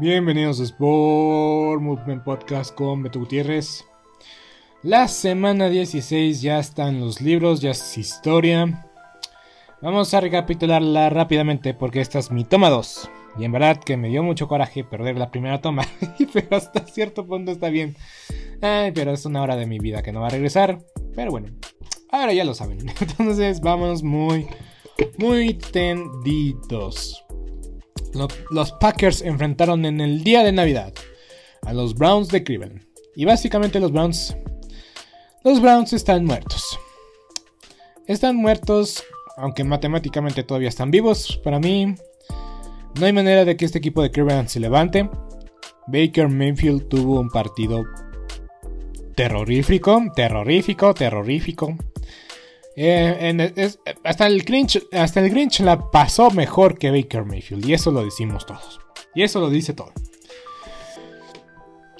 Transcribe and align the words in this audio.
Bienvenidos 0.00 0.58
a 0.60 0.62
Sport 0.62 1.82
Movement 1.82 2.24
Podcast 2.24 2.74
con 2.74 3.02
Beto 3.02 3.18
Gutiérrez. 3.18 3.84
La 4.82 5.08
semana 5.08 5.68
16 5.68 6.40
ya 6.40 6.58
están 6.58 7.00
los 7.00 7.20
libros, 7.20 7.60
ya 7.60 7.72
es 7.72 7.98
historia. 7.98 8.88
Vamos 9.82 10.14
a 10.14 10.20
recapitularla 10.20 11.10
rápidamente 11.10 11.74
porque 11.74 12.00
esta 12.00 12.18
es 12.18 12.30
mi 12.30 12.44
toma 12.44 12.70
2. 12.70 13.10
Y 13.40 13.44
en 13.44 13.52
verdad 13.52 13.78
que 13.78 13.98
me 13.98 14.08
dio 14.08 14.22
mucho 14.22 14.48
coraje 14.48 14.84
perder 14.84 15.18
la 15.18 15.30
primera 15.30 15.60
toma. 15.60 15.86
pero 16.32 16.56
hasta 16.56 16.86
cierto 16.86 17.26
punto 17.26 17.50
está 17.50 17.68
bien. 17.68 17.94
Ay, 18.62 18.92
pero 18.92 19.12
es 19.12 19.26
una 19.26 19.42
hora 19.42 19.56
de 19.56 19.66
mi 19.66 19.80
vida 19.80 20.02
que 20.02 20.12
no 20.12 20.22
va 20.22 20.28
a 20.28 20.30
regresar. 20.30 20.78
Pero 21.14 21.30
bueno, 21.30 21.48
ahora 22.10 22.32
ya 22.32 22.44
lo 22.44 22.54
saben. 22.54 22.78
Entonces 23.00 23.60
vamos 23.60 24.02
muy, 24.02 24.46
muy 25.18 25.52
tendidos. 25.52 27.22
Los 28.50 28.72
Packers 28.72 29.22
enfrentaron 29.22 29.84
en 29.84 30.00
el 30.00 30.24
día 30.24 30.42
de 30.42 30.52
Navidad 30.52 30.92
a 31.62 31.72
los 31.72 31.94
Browns 31.94 32.28
de 32.28 32.42
Cleveland. 32.42 32.82
Y 33.14 33.24
básicamente 33.24 33.80
los 33.80 33.92
Browns. 33.92 34.36
Los 35.44 35.60
Browns 35.60 35.92
están 35.92 36.24
muertos. 36.24 36.78
Están 38.06 38.36
muertos, 38.36 39.04
aunque 39.36 39.64
matemáticamente 39.64 40.42
todavía 40.42 40.68
están 40.68 40.90
vivos. 40.90 41.40
Para 41.44 41.58
mí, 41.58 41.94
no 42.98 43.06
hay 43.06 43.12
manera 43.12 43.44
de 43.44 43.56
que 43.56 43.64
este 43.64 43.78
equipo 43.78 44.02
de 44.02 44.10
Cleveland 44.10 44.48
se 44.48 44.60
levante. 44.60 45.08
Baker 45.86 46.28
Mayfield 46.28 46.88
tuvo 46.88 47.20
un 47.20 47.30
partido 47.30 47.84
terrorífico, 49.14 50.02
terrorífico, 50.14 50.94
terrorífico. 50.94 51.76
Eh, 52.82 53.76
hasta, 54.04 54.26
el 54.26 54.42
Grinch, 54.42 54.80
el 54.90 55.66
la 55.66 55.90
pasó 55.90 56.30
mejor 56.30 56.78
que 56.78 56.90
Baker 56.90 57.26
Mayfield. 57.26 57.68
Y 57.68 57.74
eso 57.74 57.90
lo 57.90 58.02
decimos 58.02 58.46
todos. 58.46 58.80
Y 59.14 59.22
eso 59.22 59.38
lo 59.38 59.50
dice 59.50 59.74
todo. 59.74 59.92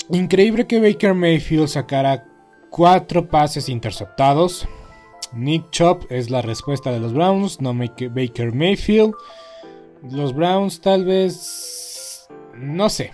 Increíble 0.08 0.66
que 0.66 0.80
Baker 0.80 1.12
Mayfield 1.12 1.68
sacara 1.68 2.26
cuatro 2.70 3.28
pases 3.28 3.68
interceptados. 3.68 4.66
Nick 5.34 5.68
Chop 5.70 6.10
es 6.10 6.30
la 6.30 6.40
respuesta 6.40 6.90
de 6.90 6.98
los 6.98 7.12
Browns, 7.12 7.60
no 7.60 7.74
Baker 7.74 8.54
Mayfield. 8.54 9.12
Los 10.10 10.34
Browns 10.34 10.80
tal 10.80 11.04
vez... 11.04 12.26
No 12.54 12.88
sé. 12.88 13.12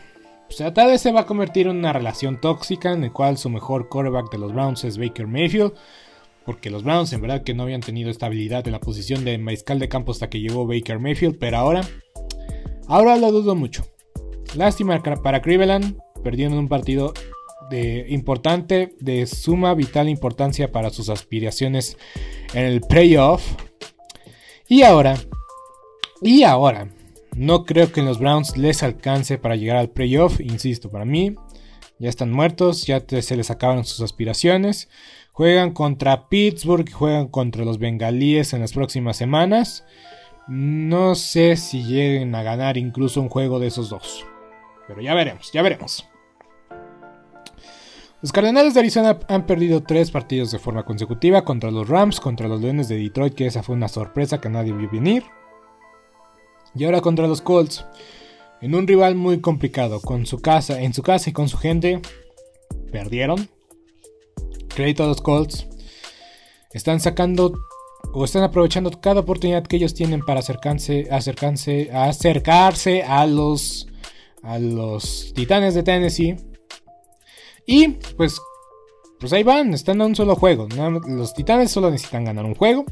O 0.48 0.52
sea, 0.52 0.72
tal 0.72 0.86
vez 0.86 1.00
se 1.00 1.10
va 1.10 1.22
a 1.22 1.26
convertir 1.26 1.66
en 1.66 1.78
una 1.78 1.92
relación 1.92 2.40
tóxica 2.40 2.92
en 2.92 3.00
la 3.00 3.12
cual 3.12 3.38
su 3.38 3.50
mejor 3.50 3.88
quarterback 3.88 4.30
de 4.30 4.38
los 4.38 4.52
Browns 4.52 4.84
es 4.84 4.98
Baker 4.98 5.26
Mayfield 5.26 5.72
porque 6.46 6.70
los 6.70 6.84
Browns 6.84 7.12
en 7.12 7.20
verdad 7.20 7.42
que 7.42 7.52
no 7.52 7.64
habían 7.64 7.80
tenido 7.80 8.08
estabilidad 8.08 8.66
en 8.66 8.72
la 8.72 8.80
posición 8.80 9.24
de 9.24 9.36
mariscal 9.36 9.78
de 9.78 9.88
campo 9.88 10.12
hasta 10.12 10.30
que 10.30 10.40
llegó 10.40 10.66
Baker 10.66 11.00
Mayfield, 11.00 11.38
pero 11.38 11.58
ahora, 11.58 11.82
ahora 12.86 13.16
lo 13.16 13.32
dudo 13.32 13.54
mucho. 13.54 13.84
Lástima 14.54 15.02
para 15.02 15.42
Cleveland, 15.42 15.98
perdiendo 16.22 16.58
un 16.58 16.68
partido 16.68 17.12
de 17.68 18.06
importante, 18.08 18.94
de 19.00 19.26
suma 19.26 19.74
vital 19.74 20.08
importancia 20.08 20.70
para 20.70 20.90
sus 20.90 21.08
aspiraciones 21.08 21.98
en 22.54 22.64
el 22.64 22.80
playoff. 22.80 23.44
Y 24.68 24.82
ahora, 24.82 25.16
y 26.22 26.44
ahora, 26.44 26.88
no 27.34 27.64
creo 27.64 27.92
que 27.92 28.02
los 28.02 28.18
Browns 28.18 28.56
les 28.56 28.82
alcance 28.82 29.36
para 29.36 29.56
llegar 29.56 29.76
al 29.76 29.90
playoff, 29.90 30.40
insisto, 30.40 30.90
para 30.90 31.04
mí 31.04 31.34
ya 31.98 32.08
están 32.08 32.30
muertos, 32.30 32.86
ya 32.86 33.02
se 33.08 33.36
les 33.36 33.50
acabaron 33.50 33.84
sus 33.84 34.00
aspiraciones. 34.00 34.88
Juegan 35.36 35.72
contra 35.72 36.30
Pittsburgh, 36.30 36.90
juegan 36.90 37.28
contra 37.28 37.62
los 37.62 37.78
bengalíes 37.78 38.54
en 38.54 38.62
las 38.62 38.72
próximas 38.72 39.18
semanas. 39.18 39.84
No 40.48 41.14
sé 41.14 41.58
si 41.58 41.84
lleguen 41.84 42.34
a 42.34 42.42
ganar 42.42 42.78
incluso 42.78 43.20
un 43.20 43.28
juego 43.28 43.58
de 43.58 43.66
esos 43.66 43.90
dos. 43.90 44.24
Pero 44.88 45.02
ya 45.02 45.12
veremos, 45.12 45.52
ya 45.52 45.60
veremos. 45.60 46.08
Los 48.22 48.32
Cardenales 48.32 48.72
de 48.72 48.80
Arizona 48.80 49.18
han 49.28 49.44
perdido 49.44 49.82
tres 49.82 50.10
partidos 50.10 50.52
de 50.52 50.58
forma 50.58 50.86
consecutiva 50.86 51.44
contra 51.44 51.70
los 51.70 51.86
Rams, 51.86 52.18
contra 52.18 52.48
los 52.48 52.62
Leones 52.62 52.88
de 52.88 52.96
Detroit, 52.96 53.34
que 53.34 53.44
esa 53.44 53.62
fue 53.62 53.74
una 53.74 53.88
sorpresa 53.88 54.40
que 54.40 54.48
nadie 54.48 54.72
vio 54.72 54.88
venir. 54.90 55.22
Y 56.74 56.86
ahora 56.86 57.02
contra 57.02 57.26
los 57.26 57.42
Colts, 57.42 57.84
en 58.62 58.74
un 58.74 58.86
rival 58.86 59.16
muy 59.16 59.42
complicado, 59.42 60.00
con 60.00 60.24
su 60.24 60.40
casa, 60.40 60.80
en 60.80 60.94
su 60.94 61.02
casa 61.02 61.28
y 61.28 61.34
con 61.34 61.50
su 61.50 61.58
gente, 61.58 62.00
perdieron 62.90 63.50
crédito 64.76 65.02
a 65.02 65.08
los 65.08 65.20
Colts. 65.20 65.66
Están 66.72 67.00
sacando 67.00 67.54
o 68.12 68.24
están 68.24 68.44
aprovechando 68.44 68.90
cada 69.00 69.20
oportunidad 69.20 69.66
que 69.66 69.76
ellos 69.76 69.94
tienen 69.94 70.20
para 70.20 70.40
acercarse, 70.40 71.08
acercarse, 71.10 71.90
acercarse 71.92 73.02
a 73.02 73.26
los 73.26 73.88
a 74.42 74.60
los 74.60 75.32
Titanes 75.34 75.74
de 75.74 75.82
Tennessee. 75.82 76.36
Y 77.66 77.88
pues 78.16 78.40
pues 79.18 79.32
ahí 79.32 79.42
van, 79.42 79.72
están 79.72 80.00
a 80.02 80.06
un 80.06 80.14
solo 80.14 80.36
juego. 80.36 80.68
Los 81.08 81.34
Titanes 81.34 81.70
solo 81.70 81.90
necesitan 81.90 82.24
ganar 82.24 82.44
un 82.44 82.54
juego. 82.54 82.84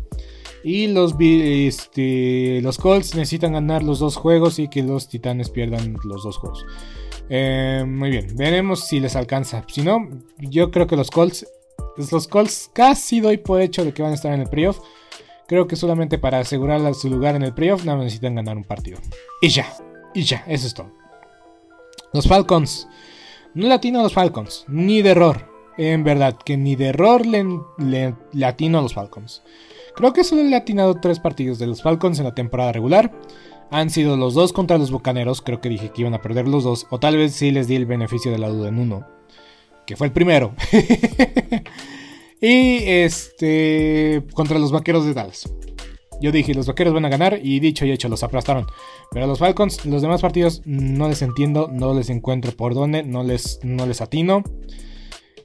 Y 0.65 0.87
los, 0.87 1.15
este, 1.21 2.61
los 2.63 2.79
Colts 2.79 3.15
necesitan 3.15 3.53
ganar 3.53 3.83
los 3.83 3.99
dos 3.99 4.17
juegos 4.17 4.59
y 4.59 4.69
que 4.69 4.83
los 4.83 5.09
Titanes 5.09 5.51
pierdan 5.51 5.99
los 6.05 6.23
dos 6.23 6.39
juegos. 6.39 6.65
Eh, 7.29 7.85
muy 7.87 8.11
bien, 8.11 8.29
veremos 8.35 8.87
si 8.87 9.01
les 9.01 9.17
alcanza. 9.17 9.65
Si 9.69 9.83
no, 9.83 10.09
yo 10.39 10.71
creo 10.71 10.87
que 10.87 10.97
los 10.97 11.11
Colts, 11.11 11.47
los 11.97 12.29
Colts 12.29 12.71
casi 12.73 13.21
doy 13.21 13.39
por 13.39 13.61
hecho 13.61 13.85
de 13.85 13.93
que 13.93 14.03
van 14.03 14.13
a 14.13 14.15
estar 14.15 14.33
en 14.33 14.41
el 14.41 14.49
playoff. 14.49 14.81
Creo 15.47 15.67
que 15.67 15.77
solamente 15.77 16.19
para 16.19 16.39
asegurar 16.39 16.95
su 16.95 17.11
lugar 17.11 17.37
en 17.37 17.43
el 17.43 17.55
playoff 17.55 17.85
nada 17.85 17.99
necesitan 17.99 18.35
ganar 18.35 18.57
un 18.57 18.65
partido. 18.65 18.99
Y 19.41 19.49
ya, 19.49 19.67
y 20.15 20.23
ya, 20.23 20.45
eso 20.47 20.67
es 20.67 20.75
todo. 20.75 20.91
Los 22.13 22.29
Falcons. 22.29 22.89
No 23.55 23.69
latino 23.69 24.01
a 24.01 24.03
los 24.03 24.15
Falcons, 24.15 24.65
ni 24.69 25.03
de 25.03 25.11
error. 25.11 25.53
En 25.77 26.05
verdad, 26.05 26.37
que 26.45 26.57
ni 26.57 26.77
de 26.77 26.87
error 26.87 27.27
le, 27.27 27.45
le, 27.79 28.15
a 28.39 28.55
los 28.81 28.95
Falcons. 28.95 29.43
Creo 29.95 30.13
que 30.13 30.25
solo 30.25 30.43
le 30.43 30.55
ha 30.55 30.61
atinado 30.61 30.95
tres 31.01 31.21
partidos 31.21 31.59
de 31.59 31.67
los 31.67 31.83
Falcons 31.83 32.19
en 32.19 32.25
la 32.25 32.35
temporada 32.35 32.73
regular. 32.73 33.13
Han 33.71 33.91
sido 33.91 34.17
los 34.17 34.35
dos 34.35 34.53
contra 34.53 34.79
los 34.79 34.91
Bucaneros, 34.91 35.41
creo 35.41 35.61
que 35.61 35.69
dije 35.69 35.91
que 35.91 36.03
iban 36.03 36.15
a 36.15 36.23
perder 36.23 36.49
los 36.49 36.65
dos, 36.65 36.87
o 36.91 36.99
tal 36.99 37.17
vez 37.17 37.33
sí 37.33 37.51
les 37.51 37.67
di 37.67 37.77
el 37.77 37.87
beneficio 37.87 38.31
de 38.31 38.39
la 38.39 38.49
duda 38.49 38.69
en 38.69 38.79
uno, 38.79 39.07
que 39.87 39.97
fue 39.97 40.07
el 40.07 40.13
primero. 40.13 40.55
y 42.41 42.79
este 42.85 44.23
contra 44.35 44.59
los 44.59 44.73
Vaqueros 44.73 45.07
de 45.07 45.15
Dallas. 45.15 45.49
Yo 46.21 46.33
dije, 46.33 46.55
los 46.55 46.67
Vaqueros 46.67 46.95
van 46.95 47.05
a 47.05 47.09
ganar 47.09 47.41
y 47.43 47.61
dicho 47.61 47.85
y 47.85 47.91
hecho, 47.91 48.09
los 48.09 48.23
aplastaron. 48.23 48.67
Pero 49.11 49.27
los 49.27 49.39
Falcons, 49.39 49.85
los 49.85 50.03
demás 50.03 50.23
partidos 50.23 50.63
no 50.65 51.09
les 51.09 51.23
entiendo, 51.23 51.69
no 51.73 51.95
les 51.95 52.09
encuentro 52.09 52.53
por 52.53 52.75
dónde, 52.75 53.03
no 53.03 53.23
les, 53.25 53.61
no 53.63 53.87
les 53.87 54.01
atino. 54.01 54.43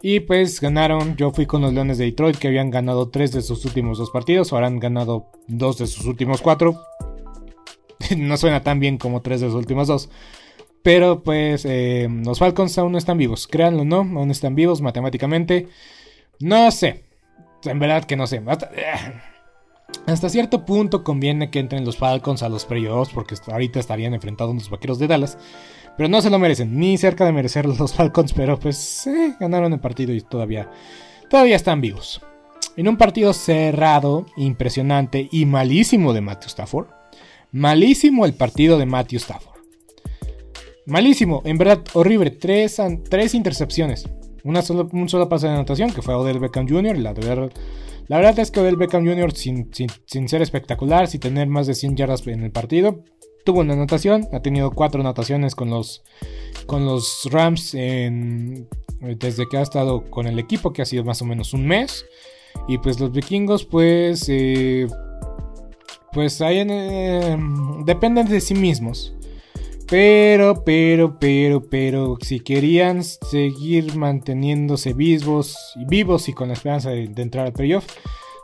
Y 0.02 0.22
pues 0.22 0.62
ganaron, 0.62 1.18
yo 1.18 1.32
fui 1.32 1.46
con 1.46 1.62
los 1.62 1.74
Leones 1.74 1.98
de 1.98 2.06
Detroit 2.06 2.38
que 2.38 2.48
habían 2.48 2.70
ganado 2.70 3.10
tres 3.10 3.34
de 3.34 3.42
sus 3.42 3.66
últimos 3.66 3.98
dos 3.98 4.12
partidos, 4.12 4.54
ahora 4.54 4.68
han 4.68 4.80
ganado 4.80 5.28
dos 5.48 5.78
de 5.78 5.88
sus 5.88 6.06
últimos 6.06 6.42
cuatro. 6.42 6.80
no 8.18 8.38
suena 8.38 8.64
tan 8.64 8.80
bien 8.80 8.98
como 8.98 9.22
tres 9.22 9.42
de 9.42 9.48
sus 9.48 9.56
últimos 9.56 9.88
dos. 9.88 10.10
Pero 10.84 11.24
pues 11.24 11.66
eh, 11.66 12.08
los 12.10 12.40
Falcons 12.40 12.78
aún 12.78 12.94
no 12.94 12.98
están 12.98 13.18
vivos, 13.18 13.48
créanlo 13.48 13.84
no, 13.84 13.98
aún 13.98 14.32
están 14.32 14.56
vivos 14.56 14.82
matemáticamente. 14.82 15.68
No 16.40 16.72
sé, 16.72 17.04
en 17.64 17.80
verdad 17.80 18.06
que 18.06 18.16
no 18.16 18.28
sé. 18.28 18.42
Hasta, 18.46 18.72
hasta 20.06 20.30
cierto 20.30 20.66
punto 20.66 21.04
conviene 21.04 21.52
que 21.52 21.60
entren 21.60 21.86
los 21.86 21.98
Falcons 21.98 22.44
a 22.44 22.50
los 22.50 22.66
playoffs 22.66 23.14
porque 23.14 23.36
ahorita 23.48 23.80
estarían 23.80 24.14
enfrentando 24.14 24.52
a 24.52 24.56
los 24.56 24.70
Vaqueros 24.70 25.00
de 25.00 25.08
Dallas. 25.08 25.38
Pero 25.98 26.08
no 26.08 26.22
se 26.22 26.30
lo 26.30 26.40
merecen, 26.40 26.80
ni 26.80 26.98
cerca 26.98 27.26
de 27.26 27.34
merecer 27.34 27.66
los 27.80 27.94
Falcons, 27.94 28.34
pero 28.34 28.58
pues 28.58 29.06
eh, 29.08 29.36
ganaron 29.40 29.74
el 29.74 29.80
partido 29.80 30.14
y 30.14 30.22
todavía, 30.22 30.72
todavía 31.30 31.58
están 31.58 31.82
vivos. 31.82 32.22
En 32.78 32.88
un 32.88 32.96
partido 32.96 33.34
cerrado, 33.34 34.26
impresionante 34.38 35.28
y 35.30 35.46
malísimo 35.46 36.14
de 36.14 36.22
Matthew 36.22 36.48
Stafford. 36.48 36.88
Malísimo 37.52 38.26
el 38.26 38.34
partido 38.34 38.78
de 38.78 38.86
Matthew 38.86 39.18
Stafford. 39.18 39.59
Malísimo, 40.90 41.42
en 41.46 41.58
verdad, 41.58 41.84
horrible. 41.94 42.32
Tres, 42.32 42.82
tres 43.10 43.36
intercepciones. 43.36 44.10
Una 44.44 44.62
solo, 44.62 44.90
un 44.92 45.08
solo 45.10 45.30
pase 45.30 45.48
de 45.48 45.54
anotación 45.54 45.92
que 45.92 46.02
fue 46.02 46.16
Odell 46.16 46.40
Beckham 46.40 46.68
Jr. 46.68 46.98
La, 46.98 47.14
la 47.14 48.18
verdad 48.18 48.40
es 48.40 48.52
que 48.52 48.60
Odell 48.60 48.76
Beckham 48.76 49.06
Jr. 49.06 49.32
Sin, 49.34 49.74
sin, 49.74 49.90
sin, 50.06 50.28
ser 50.28 50.42
espectacular, 50.42 51.08
sin 51.08 51.20
tener 51.20 51.48
más 51.48 51.68
de 51.68 51.76
100 51.76 51.96
yardas 51.96 52.26
en 52.28 52.44
el 52.44 52.52
partido, 52.52 53.04
tuvo 53.46 53.60
una 53.60 53.74
anotación, 53.74 54.28
ha 54.34 54.42
tenido 54.42 54.72
cuatro 54.72 55.02
anotaciones 55.02 55.56
con 55.56 55.70
los, 55.70 56.04
con 56.66 56.86
los 56.86 57.28
Rams 57.32 57.72
desde 57.72 59.48
que 59.50 59.58
ha 59.58 59.62
estado 59.62 60.10
con 60.10 60.28
el 60.28 60.40
equipo, 60.40 60.74
que 60.74 60.82
ha 60.82 60.86
sido 60.86 61.04
más 61.04 61.22
o 61.22 61.26
menos 61.26 61.54
un 61.54 61.68
mes. 61.68 62.06
Y 62.68 62.78
pues 62.80 63.00
los 63.00 63.12
vikingos, 63.12 63.66
pues, 63.66 64.26
eh, 64.28 64.88
pues 66.12 66.42
ahí 66.42 66.66
eh, 66.68 67.38
dependen 67.86 68.28
de 68.28 68.42
sí 68.42 68.56
mismos. 68.56 69.14
Pero, 69.90 70.64
pero, 70.64 71.18
pero, 71.20 71.68
pero, 71.68 72.18
si 72.22 72.42
querían 72.42 73.04
seguir 73.04 73.96
manteniéndose 73.96 74.94
vivos, 74.94 75.58
vivos 75.88 76.30
y 76.30 76.34
con 76.34 76.50
la 76.50 76.54
esperanza 76.54 76.92
de, 76.92 77.10
entrar 77.18 77.48
al 77.48 77.54
playoff, 77.54 77.86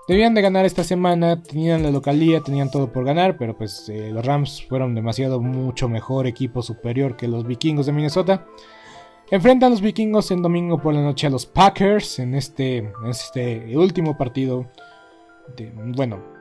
Debían 0.07 0.35
de 0.35 0.43
ganar 0.43 0.65
esta 0.65 0.83
semana, 0.83 1.41
tenían 1.41 1.81
la 1.81 1.89
localía, 1.89 2.39
tenían 2.39 2.69
todo 2.69 2.91
por 2.91 3.05
ganar, 3.05 3.37
pero 3.37 3.57
pues 3.57 3.89
eh, 3.89 4.11
los 4.11 4.23
Rams 4.23 4.63
fueron 4.69 4.93
demasiado 4.93 5.41
mucho 5.41 5.89
mejor 5.89 6.27
equipo 6.27 6.61
superior 6.61 7.17
que 7.17 7.27
los 7.27 7.43
vikingos 7.47 7.87
de 7.87 7.91
Minnesota. 7.91 8.45
Enfrentan 9.31 9.71
los 9.71 9.81
vikingos 9.81 10.29
en 10.29 10.43
domingo 10.43 10.79
por 10.79 10.93
la 10.93 11.01
noche 11.01 11.25
a 11.25 11.31
los 11.31 11.47
Packers 11.47 12.19
en 12.19 12.35
este, 12.35 12.91
este 13.09 13.75
último 13.75 14.15
partido. 14.15 14.67
Bueno, 15.73 16.34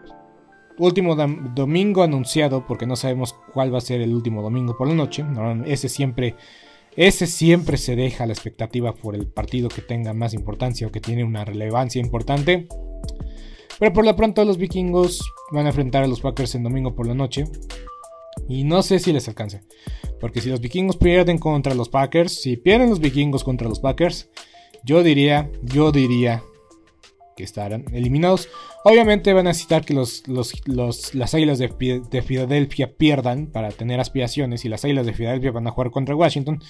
último 0.79 1.15
domingo 1.15 2.03
anunciado 2.03 2.67
porque 2.67 2.87
no 2.87 2.97
sabemos 2.97 3.35
cuál 3.53 3.73
va 3.73 3.79
a 3.79 3.83
ser 3.83 4.01
el 4.01 4.15
último 4.15 4.43
domingo 4.43 4.77
por 4.77 4.89
la 4.89 4.95
noche. 4.95 5.25
ese 5.67 5.89
siempre, 5.89 6.37
ese 6.97 7.27
siempre 7.27 7.77
se 7.77 7.97
deja 7.97 8.27
la 8.27 8.33
expectativa 8.33 8.95
por 8.95 9.15
el 9.15 9.27
partido 9.27 9.69
que 9.69 9.83
tenga 9.83 10.13
más 10.13 10.35
importancia 10.35 10.87
o 10.87 10.93
que 10.93 11.01
tiene 11.01 11.25
una 11.25 11.45
relevancia 11.45 12.01
importante. 12.01 12.69
Pero 13.79 13.93
por 13.93 14.05
lo 14.05 14.15
pronto 14.17 14.45
los 14.45 14.57
vikingos 14.57 15.21
van 15.51 15.67
a 15.67 15.71
enfrentar 15.71 16.05
a 16.05 16.07
los 16.07 16.21
Packers 16.21 16.55
en 16.55 16.63
domingo 16.63 16.95
por 16.95 17.07
la 17.07 17.15
noche. 17.15 17.45
Y 18.49 18.65
no 18.65 18.83
sé 18.83 18.99
si 18.99 19.13
les 19.13 19.29
alcance. 19.29 19.63
Porque 20.21 20.41
si 20.41 20.49
los 20.49 20.61
vikingos 20.61 20.97
pierden 20.97 21.39
contra 21.39 21.75
los 21.75 21.89
Packers, 21.89 22.41
si 22.41 22.57
pierden 22.57 22.91
los 22.91 23.01
vikingos 23.01 23.45
contra 23.45 23.69
los 23.69 23.81
Packers, 23.81 24.31
yo 24.85 25.03
diría, 25.03 25.51
yo 25.63 25.93
diría 25.93 26.43
que 27.37 27.45
estarán 27.45 27.85
eliminados. 27.93 28.49
Obviamente 28.85 29.33
van 29.33 29.47
a 29.47 29.51
necesitar 29.51 29.85
que 29.85 29.95
los, 29.95 30.23
las 30.27 31.35
Águilas 31.35 31.59
de, 31.59 32.03
de, 32.11 32.23
Filadelfia 32.23 32.97
pierdan 32.97 33.47
para 33.47 33.71
tener 33.71 34.01
aspiraciones. 34.01 34.65
Y 34.65 34.69
las 34.69 34.85
Águilas 34.85 35.07
de 35.07 35.15
Filadelfia 35.15 35.53
van 35.53 35.67
a 35.67 35.71
jugar 35.71 35.91
contra 35.91 36.15
Washington. 36.17 36.63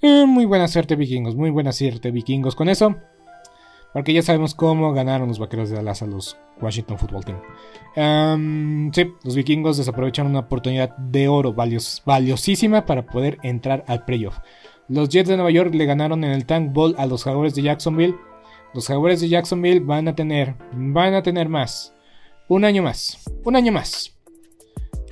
Eh, 0.00 0.26
muy 0.26 0.46
buena 0.46 0.66
suerte 0.66 0.96
vikingos, 0.96 1.36
muy 1.36 1.50
buena 1.50 1.72
suerte 1.72 2.10
vikingos 2.10 2.56
con 2.56 2.68
eso. 2.68 2.96
Porque 3.92 4.14
ya 4.14 4.22
sabemos 4.22 4.54
cómo 4.54 4.92
ganaron 4.94 5.28
los 5.28 5.38
vaqueros 5.38 5.68
de 5.68 5.76
Dallas 5.76 6.02
a 6.02 6.06
los 6.06 6.38
Washington 6.60 6.98
Football 6.98 7.24
Team. 7.24 8.92
sí, 8.92 9.12
los 9.22 9.36
vikingos 9.36 9.76
desaprovecharon 9.76 10.30
una 10.30 10.40
oportunidad 10.40 10.96
de 10.96 11.28
oro 11.28 11.52
valiosísima 11.52 12.86
para 12.86 13.04
poder 13.04 13.38
entrar 13.42 13.84
al 13.86 14.04
playoff. 14.04 14.38
Los 14.88 15.10
Jets 15.10 15.28
de 15.28 15.36
Nueva 15.36 15.50
York 15.50 15.74
le 15.74 15.84
ganaron 15.84 16.24
en 16.24 16.32
el 16.32 16.46
Tank 16.46 16.72
Bowl 16.72 16.94
a 16.98 17.06
los 17.06 17.24
Jaguars 17.24 17.54
de 17.54 17.62
Jacksonville. 17.62 18.16
Los 18.74 18.86
Jaguars 18.86 19.20
de 19.20 19.28
Jacksonville 19.28 19.80
van 19.80 20.08
a 20.08 20.14
tener, 20.14 20.54
van 20.72 21.14
a 21.14 21.22
tener 21.22 21.48
más. 21.48 21.94
Un 22.48 22.64
año 22.64 22.82
más. 22.82 23.18
Un 23.44 23.56
año 23.56 23.72
más. 23.72 24.16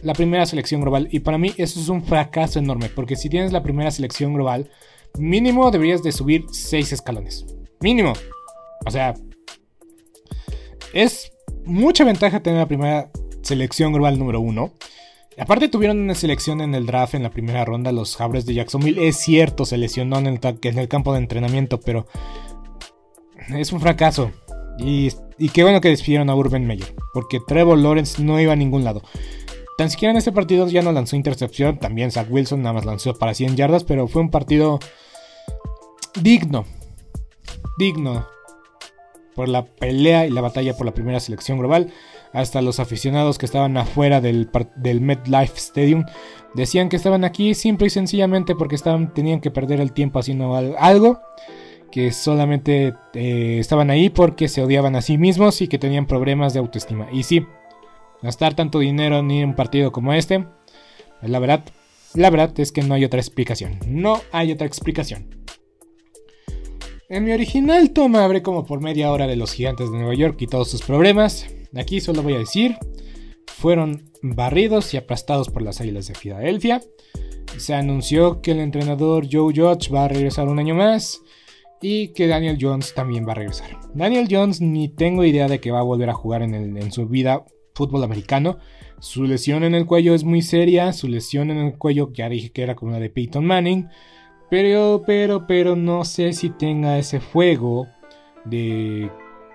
La 0.02 0.14
primera 0.14 0.46
selección 0.46 0.80
global. 0.80 1.08
Y 1.10 1.20
para 1.20 1.38
mí 1.38 1.52
eso 1.58 1.78
es 1.78 1.88
un 1.88 2.02
fracaso 2.02 2.58
enorme. 2.58 2.88
Porque 2.88 3.16
si 3.16 3.28
tienes 3.28 3.52
la 3.52 3.62
primera 3.62 3.90
selección 3.90 4.32
global, 4.34 4.70
mínimo 5.18 5.70
deberías 5.70 6.02
de 6.02 6.12
subir 6.12 6.46
6 6.50 6.92
escalones. 6.92 7.44
Mínimo. 7.80 8.14
O 8.86 8.90
sea, 8.90 9.14
es 10.94 11.32
mucha 11.64 12.04
ventaja 12.04 12.42
tener 12.42 12.60
la 12.60 12.68
primera 12.68 13.10
selección 13.42 13.92
global 13.92 14.18
número 14.18 14.40
uno. 14.40 14.72
Aparte 15.38 15.68
tuvieron 15.68 15.98
una 15.98 16.14
selección 16.14 16.60
en 16.60 16.74
el 16.74 16.86
draft 16.86 17.14
en 17.14 17.22
la 17.22 17.30
primera 17.30 17.64
ronda, 17.64 17.92
los 17.92 18.16
Jaguars 18.16 18.44
de 18.44 18.54
Jacksonville. 18.54 19.06
Es 19.08 19.16
cierto, 19.16 19.64
se 19.64 19.78
lesionó 19.78 20.18
en 20.18 20.26
el, 20.26 20.40
en 20.42 20.78
el 20.78 20.88
campo 20.88 21.12
de 21.12 21.20
entrenamiento, 21.20 21.80
pero 21.80 22.06
es 23.56 23.72
un 23.72 23.80
fracaso. 23.80 24.30
Y, 24.78 25.10
qué 25.52 25.62
bueno 25.62 25.80
que 25.80 25.88
despidieron 25.88 26.30
a 26.30 26.34
Urban 26.34 26.66
Meyer, 26.66 26.94
porque 27.12 27.38
Trevor 27.46 27.78
Lawrence 27.78 28.22
no 28.22 28.40
iba 28.40 28.52
a 28.52 28.56
ningún 28.56 28.84
lado. 28.84 29.02
Tan 29.76 29.90
siquiera 29.90 30.12
en 30.12 30.18
este 30.18 30.32
partido 30.32 30.68
ya 30.68 30.82
no 30.82 30.92
lanzó 30.92 31.16
intercepción, 31.16 31.78
también 31.78 32.10
Zach 32.10 32.26
Wilson 32.30 32.62
nada 32.62 32.74
más 32.74 32.84
lanzó 32.84 33.14
para 33.14 33.34
100 33.34 33.56
yardas, 33.56 33.84
pero 33.84 34.08
fue 34.08 34.22
un 34.22 34.30
partido 34.30 34.78
digno. 36.22 36.64
Digno 37.78 38.26
por 39.34 39.48
la 39.48 39.64
pelea 39.64 40.26
y 40.26 40.30
la 40.30 40.42
batalla 40.42 40.76
por 40.76 40.84
la 40.84 40.92
primera 40.92 41.18
selección 41.18 41.58
global. 41.58 41.90
Hasta 42.32 42.60
los 42.62 42.78
aficionados 42.78 43.38
que 43.38 43.46
estaban 43.46 43.76
afuera 43.76 44.20
del, 44.20 44.50
del 44.76 45.00
MetLife 45.00 45.56
Stadium 45.56 46.04
decían 46.54 46.88
que 46.88 46.96
estaban 46.96 47.24
aquí 47.24 47.54
simple 47.54 47.86
y 47.86 47.90
sencillamente 47.90 48.54
porque 48.54 48.74
estaban, 48.74 49.14
tenían 49.14 49.40
que 49.40 49.50
perder 49.50 49.80
el 49.80 49.92
tiempo 49.92 50.18
haciendo 50.18 50.54
algo. 50.78 51.20
Que 51.90 52.12
solamente 52.12 52.94
eh, 53.14 53.58
estaban 53.58 53.90
ahí 53.90 54.10
porque 54.10 54.48
se 54.48 54.62
odiaban 54.62 54.96
a 54.96 55.02
sí 55.02 55.18
mismos 55.18 55.60
y 55.60 55.68
que 55.68 55.78
tenían 55.78 56.06
problemas 56.06 56.52
de 56.52 56.60
autoestima. 56.60 57.08
Y 57.12 57.24
sí, 57.24 57.44
gastar 58.22 58.54
tanto 58.54 58.78
dinero 58.78 59.18
en 59.18 59.30
un 59.30 59.54
partido 59.54 59.92
como 59.92 60.12
este, 60.12 60.44
la 61.22 61.38
verdad, 61.38 61.64
la 62.14 62.30
verdad 62.30 62.58
es 62.60 62.72
que 62.72 62.82
no 62.82 62.94
hay 62.94 63.04
otra 63.04 63.20
explicación. 63.20 63.78
No 63.86 64.20
hay 64.32 64.52
otra 64.52 64.66
explicación. 64.66 65.40
En 67.08 67.24
mi 67.24 67.32
original 67.32 67.90
toma 67.90 68.24
hablé 68.24 68.42
como 68.42 68.64
por 68.64 68.80
media 68.80 69.10
hora 69.10 69.26
de 69.26 69.36
los 69.36 69.52
gigantes 69.52 69.90
de 69.90 69.98
Nueva 69.98 70.14
York 70.14 70.40
y 70.40 70.46
todos 70.46 70.70
sus 70.70 70.82
problemas. 70.82 71.46
Aquí 71.76 72.00
solo 72.00 72.22
voy 72.22 72.34
a 72.34 72.38
decir, 72.38 72.76
fueron 73.46 74.10
barridos 74.22 74.94
y 74.94 74.96
aplastados 74.96 75.48
por 75.48 75.62
las 75.62 75.80
Águilas 75.80 76.06
de 76.06 76.14
Filadelfia. 76.14 76.80
Se 77.56 77.74
anunció 77.74 78.40
que 78.40 78.52
el 78.52 78.60
entrenador 78.60 79.26
Joe 79.30 79.52
Judge 79.54 79.90
va 79.92 80.04
a 80.04 80.08
regresar 80.08 80.48
un 80.48 80.60
año 80.60 80.74
más 80.76 81.20
y 81.80 82.08
que 82.08 82.26
Daniel 82.26 82.58
Jones 82.60 82.94
también 82.94 83.26
va 83.26 83.32
a 83.32 83.36
regresar. 83.36 83.78
Daniel 83.94 84.28
Jones 84.30 84.60
ni 84.60 84.88
tengo 84.88 85.24
idea 85.24 85.48
de 85.48 85.60
que 85.60 85.70
va 85.70 85.80
a 85.80 85.84
volver 85.84 86.10
a 86.10 86.14
jugar 86.14 86.42
en, 86.42 86.92
su 86.92 87.06
vida 87.06 87.44
fútbol 87.74 88.04
americano. 88.04 88.58
Su 88.98 89.24
lesión 89.24 89.64
en 89.64 89.74
el 89.74 89.86
cuello 89.86 90.14
es 90.14 90.24
muy 90.24 90.42
seria, 90.42 90.92
su 90.92 91.08
lesión 91.08 91.50
en 91.50 91.58
el 91.58 91.78
cuello 91.78 92.10
ya 92.12 92.28
dije 92.28 92.50
que 92.50 92.62
era 92.62 92.74
como 92.74 92.92
la 92.92 93.00
de 93.00 93.10
Peyton 93.10 93.44
Manning. 93.44 93.88
Pero, 94.50 95.04
pero, 95.06 95.46
pero 95.46 95.76
no 95.76 96.04
sé 96.04 96.32
si 96.32 96.50
tenga 96.50 96.98
ese 96.98 97.20
fuego 97.20 97.86
de 98.44 99.10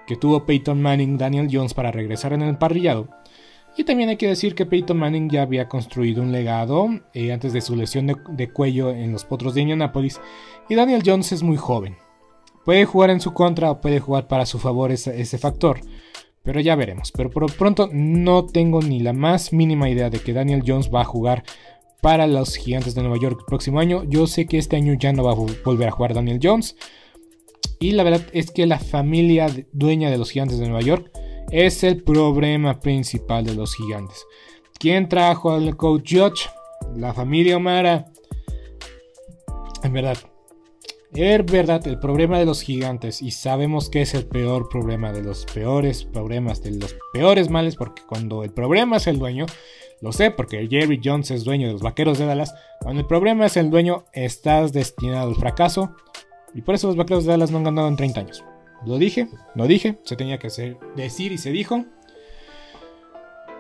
que 0.07 0.15
tuvo 0.15 0.45
Peyton 0.45 0.81
Manning, 0.81 1.17
Daniel 1.17 1.49
Jones 1.51 1.73
para 1.73 1.91
regresar 1.91 2.33
en 2.33 2.41
el 2.41 2.57
parrillado. 2.57 3.09
Y 3.77 3.83
también 3.83 4.09
hay 4.09 4.15
que 4.15 4.27
decir 4.27 4.55
que 4.55 4.65
Peyton 4.65 4.97
Manning 4.97 5.29
ya 5.29 5.41
había 5.41 5.67
construido 5.67 6.23
un 6.23 6.31
legado 6.31 6.87
eh, 7.13 7.33
antes 7.33 7.51
de 7.51 7.59
su 7.59 7.75
lesión 7.75 8.07
de, 8.07 8.49
cuello 8.49 8.91
en 8.91 9.11
los 9.11 9.25
potros 9.25 9.53
de 9.53 9.61
Indianapolis. 9.61 10.21
Y 10.69 10.75
Daniel 10.75 11.03
Jones 11.05 11.33
es 11.33 11.43
muy 11.43 11.57
joven. 11.57 11.97
Puede 12.65 12.85
jugar 12.85 13.11
en 13.11 13.21
su 13.21 13.33
contra 13.33 13.71
o 13.71 13.79
puede 13.79 13.99
jugar 13.99 14.27
para 14.27 14.45
su 14.45 14.59
favor 14.59 14.91
ese, 14.91 15.21
ese 15.21 15.37
factor. 15.37 15.79
Pero 16.43 16.59
ya 16.59 16.75
veremos. 16.75 17.11
Pero 17.11 17.29
por 17.29 17.51
pronto 17.53 17.89
no 17.91 18.45
tengo 18.45 18.81
ni 18.81 18.99
la 18.99 19.13
más 19.13 19.53
mínima 19.53 19.89
idea 19.89 20.09
de 20.09 20.19
que 20.19 20.33
Daniel 20.33 20.63
Jones 20.65 20.89
va 20.93 21.01
a 21.01 21.05
jugar 21.05 21.43
para 22.01 22.27
los 22.27 22.55
Gigantes 22.55 22.93
de 22.93 23.01
Nueva 23.01 23.17
York 23.17 23.37
el 23.39 23.45
próximo 23.45 23.79
año. 23.79 24.03
Yo 24.03 24.27
sé 24.27 24.45
que 24.45 24.57
este 24.57 24.75
año 24.75 24.93
ya 24.93 25.11
no 25.11 25.23
va 25.23 25.31
a 25.31 25.35
volver 25.63 25.87
a 25.87 25.91
jugar 25.91 26.13
Daniel 26.13 26.39
Jones. 26.41 26.75
Y 27.79 27.91
la 27.91 28.03
verdad 28.03 28.21
es 28.31 28.51
que 28.51 28.65
la 28.65 28.79
familia 28.79 29.47
dueña 29.73 30.11
de 30.11 30.17
los 30.17 30.31
Gigantes 30.31 30.59
de 30.59 30.67
Nueva 30.67 30.85
York 30.85 31.11
es 31.51 31.83
el 31.83 32.03
problema 32.03 32.79
principal 32.79 33.45
de 33.45 33.55
los 33.55 33.75
Gigantes. 33.75 34.23
¿Quién 34.79 35.09
trajo 35.09 35.51
al 35.51 35.75
coach 35.75 36.13
Judge? 36.15 36.49
La 36.95 37.13
familia 37.13 37.57
Omara. 37.57 38.11
En 39.83 39.93
verdad, 39.93 40.17
es 41.15 41.45
verdad, 41.45 41.85
el 41.87 41.99
problema 41.99 42.39
de 42.39 42.45
los 42.45 42.61
gigantes, 42.61 43.21
y 43.21 43.31
sabemos 43.31 43.89
que 43.89 44.01
es 44.01 44.13
el 44.13 44.25
peor 44.25 44.69
problema 44.69 45.11
de 45.11 45.23
los 45.23 45.45
peores 45.45 46.03
problemas, 46.03 46.61
de 46.61 46.71
los 46.71 46.95
peores 47.13 47.49
males, 47.49 47.75
porque 47.75 48.01
cuando 48.07 48.43
el 48.43 48.51
problema 48.51 48.97
es 48.97 49.07
el 49.07 49.19
dueño, 49.19 49.45
lo 50.01 50.11
sé 50.11 50.31
porque 50.31 50.67
Jerry 50.69 50.99
Jones 51.03 51.31
es 51.31 51.43
dueño 51.43 51.67
de 51.67 51.73
los 51.73 51.81
Vaqueros 51.81 52.17
de 52.17 52.25
Dallas. 52.25 52.53
Cuando 52.81 53.01
el 53.01 53.07
problema 53.07 53.45
es 53.45 53.57
el 53.57 53.69
dueño, 53.69 54.05
estás 54.13 54.73
destinado 54.73 55.29
al 55.29 55.35
fracaso. 55.35 55.95
Y 56.53 56.61
por 56.61 56.75
eso 56.75 56.87
los 56.87 56.95
Vaqueros 56.95 57.25
de 57.25 57.31
Dallas 57.31 57.51
no 57.51 57.57
han 57.57 57.63
ganado 57.63 57.87
en 57.87 57.95
30 57.95 58.19
años. 58.19 58.43
Lo 58.85 58.97
dije, 58.97 59.29
lo 59.55 59.67
dije, 59.67 59.97
se 60.03 60.15
tenía 60.15 60.37
que 60.37 60.47
hacer, 60.47 60.77
decir 60.95 61.31
y 61.31 61.37
se 61.37 61.51
dijo. 61.51 61.85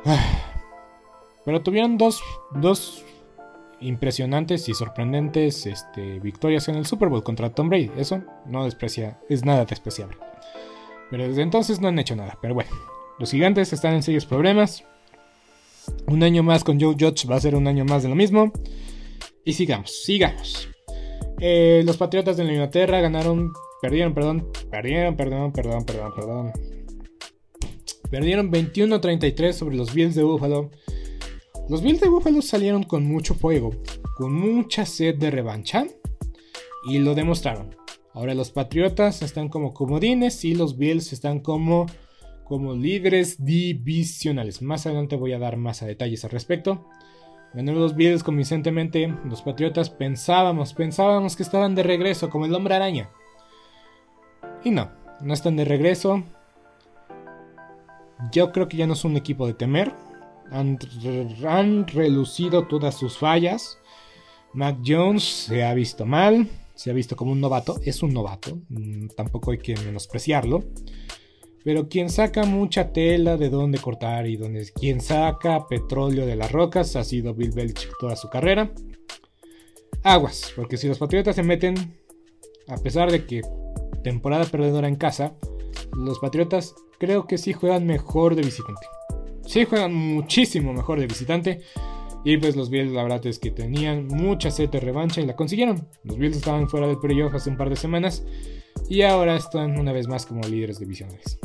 Pero 1.45 1.61
tuvieron 1.61 1.97
dos, 1.97 2.21
dos 2.53 3.03
impresionantes 3.79 4.67
y 4.69 4.73
sorprendentes 4.73 5.65
este, 5.65 6.19
victorias 6.19 6.67
en 6.67 6.75
el 6.75 6.85
Super 6.85 7.09
Bowl 7.09 7.23
contra 7.23 7.49
Tom 7.49 7.69
Brady. 7.69 7.91
Eso 7.97 8.23
no 8.45 8.65
desprecia, 8.65 9.19
es 9.29 9.45
nada 9.45 9.65
despreciable. 9.65 10.17
Pero 11.09 11.27
desde 11.27 11.41
entonces 11.41 11.79
no 11.79 11.87
han 11.87 11.99
hecho 11.99 12.15
nada. 12.15 12.37
Pero 12.41 12.53
bueno, 12.53 12.71
los 13.19 13.31
gigantes 13.31 13.73
están 13.73 13.93
en 13.93 14.03
serios 14.03 14.25
problemas. 14.25 14.83
Un 16.07 16.23
año 16.23 16.43
más 16.43 16.63
con 16.63 16.79
Joe 16.79 16.95
Judge 16.99 17.27
va 17.29 17.35
a 17.35 17.41
ser 17.41 17.55
un 17.55 17.67
año 17.67 17.85
más 17.85 18.03
de 18.03 18.09
lo 18.09 18.15
mismo. 18.15 18.51
Y 19.43 19.53
sigamos, 19.53 20.03
sigamos. 20.03 20.69
Eh, 21.39 21.83
los 21.85 21.97
Patriotas 21.97 22.37
de 22.37 22.43
la 22.43 22.53
Inglaterra 22.53 23.01
ganaron, 23.01 23.53
perdieron, 23.81 24.13
perdón, 24.13 24.51
perdieron, 24.71 25.15
perdón, 25.15 25.51
perdón, 25.51 25.85
perdón, 25.85 26.13
perdón. 26.15 26.51
Perdieron 28.09 28.51
21-33 28.51 29.51
sobre 29.51 29.75
los 29.75 29.93
Bills 29.93 30.15
de 30.15 30.23
Buffalo. 30.23 30.71
Los 31.67 31.81
Bills 31.81 31.99
de 31.99 32.09
Buffalo 32.09 32.41
salieron 32.41 32.83
con 32.83 33.05
mucho 33.07 33.33
fuego, 33.33 33.71
con 34.17 34.33
mucha 34.33 34.85
sed 34.85 35.15
de 35.15 35.31
revancha 35.31 35.87
y 36.87 36.99
lo 36.99 37.15
demostraron. 37.15 37.75
Ahora 38.13 38.35
los 38.35 38.51
Patriotas 38.51 39.23
están 39.23 39.49
como 39.49 39.73
comodines 39.73 40.45
y 40.45 40.53
los 40.53 40.77
Bills 40.77 41.11
están 41.11 41.39
como 41.39 41.87
como 42.45 42.75
líderes 42.75 43.43
divisionales. 43.43 44.61
Más 44.61 44.85
adelante 44.85 45.15
voy 45.15 45.33
a 45.33 45.39
dar 45.39 45.57
más 45.57 45.81
a 45.81 45.87
detalles 45.87 46.23
al 46.23 46.31
respecto. 46.31 46.87
Ganaron 47.53 47.81
los 47.81 47.95
Bills 47.95 48.23
convincentemente. 48.23 49.13
Los 49.25 49.41
Patriotas 49.41 49.89
pensábamos, 49.89 50.73
pensábamos 50.73 51.35
que 51.35 51.43
estaban 51.43 51.73
de 51.73 51.83
regreso 51.83 52.29
como 52.29 52.45
el 52.45 52.53
hombre 52.53 52.75
araña. 52.75 53.09
Y 54.63 54.69
no, 54.69 54.91
no 55.21 55.33
están 55.33 55.55
de 55.55 55.65
regreso. 55.65 56.23
Yo 58.31 58.51
creo 58.51 58.67
que 58.67 58.77
ya 58.77 58.87
no 58.87 58.93
es 58.93 59.03
un 59.03 59.17
equipo 59.17 59.47
de 59.47 59.55
temer. 59.55 59.93
Han, 60.51 61.87
relucido 61.87 62.67
todas 62.67 62.95
sus 62.95 63.17
fallas. 63.17 63.79
Mac 64.53 64.77
Jones 64.85 65.23
se 65.23 65.63
ha 65.63 65.73
visto 65.73 66.05
mal. 66.05 66.47
Se 66.75 66.91
ha 66.91 66.93
visto 66.93 67.15
como 67.15 67.31
un 67.31 67.41
novato. 67.41 67.79
Es 67.83 68.03
un 68.03 68.13
novato. 68.13 68.59
Mm, 68.69 69.07
tampoco 69.15 69.51
hay 69.51 69.57
que 69.57 69.75
menospreciarlo. 69.75 70.63
Pero 71.63 71.89
quien 71.89 72.09
saca 72.09 72.45
mucha 72.45 72.93
tela 72.93 73.37
de 73.37 73.49
dónde 73.49 73.79
cortar 73.79 74.27
y 74.27 74.37
donde, 74.37 74.69
quien 74.71 75.01
saca 75.01 75.67
petróleo 75.67 76.27
de 76.27 76.35
las 76.35 76.51
rocas 76.51 76.95
ha 76.95 77.03
sido 77.03 77.33
Bill 77.33 77.51
Belichick 77.51 77.91
toda 77.99 78.15
su 78.15 78.29
carrera. 78.29 78.71
Aguas, 80.03 80.53
porque 80.55 80.77
si 80.77 80.87
los 80.87 80.99
Patriotas 80.99 81.35
se 81.35 81.41
meten, 81.41 81.97
a 82.67 82.77
pesar 82.77 83.11
de 83.11 83.25
que 83.25 83.41
temporada 84.03 84.45
perdedora 84.45 84.87
en 84.87 84.95
casa, 84.95 85.33
los 85.95 86.19
Patriotas 86.19 86.75
creo 86.99 87.25
que 87.25 87.39
sí 87.39 87.53
juegan 87.53 87.87
mejor 87.87 88.35
de 88.35 88.43
visitante. 88.43 88.85
Sí 89.45 89.65
juegan 89.65 89.93
muchísimo 89.93 90.73
mejor 90.73 90.99
de 90.99 91.07
visitante. 91.07 91.61
Y 92.23 92.37
pues 92.37 92.55
los 92.55 92.69
Bills 92.69 92.91
la 92.91 93.03
verdad 93.03 93.25
es 93.27 93.37
que 93.37 93.51
tenían 93.51 94.07
mucha 94.07 94.49
sed 94.49 94.69
de 94.69 94.79
revancha 94.79 95.21
y 95.21 95.25
la 95.25 95.35
consiguieron. 95.35 95.87
Los 96.03 96.17
Bills 96.17 96.37
estaban 96.37 96.67
fuera 96.67 96.87
del 96.87 96.97
playoff 96.97 97.35
hace 97.35 97.51
un 97.51 97.57
par 97.57 97.69
de 97.69 97.75
semanas 97.75 98.23
y 98.89 99.03
ahora 99.03 99.35
están 99.35 99.79
una 99.79 99.91
vez 99.91 100.07
más 100.07 100.25
como 100.25 100.41
líderes 100.41 100.79
divisionales 100.79 101.39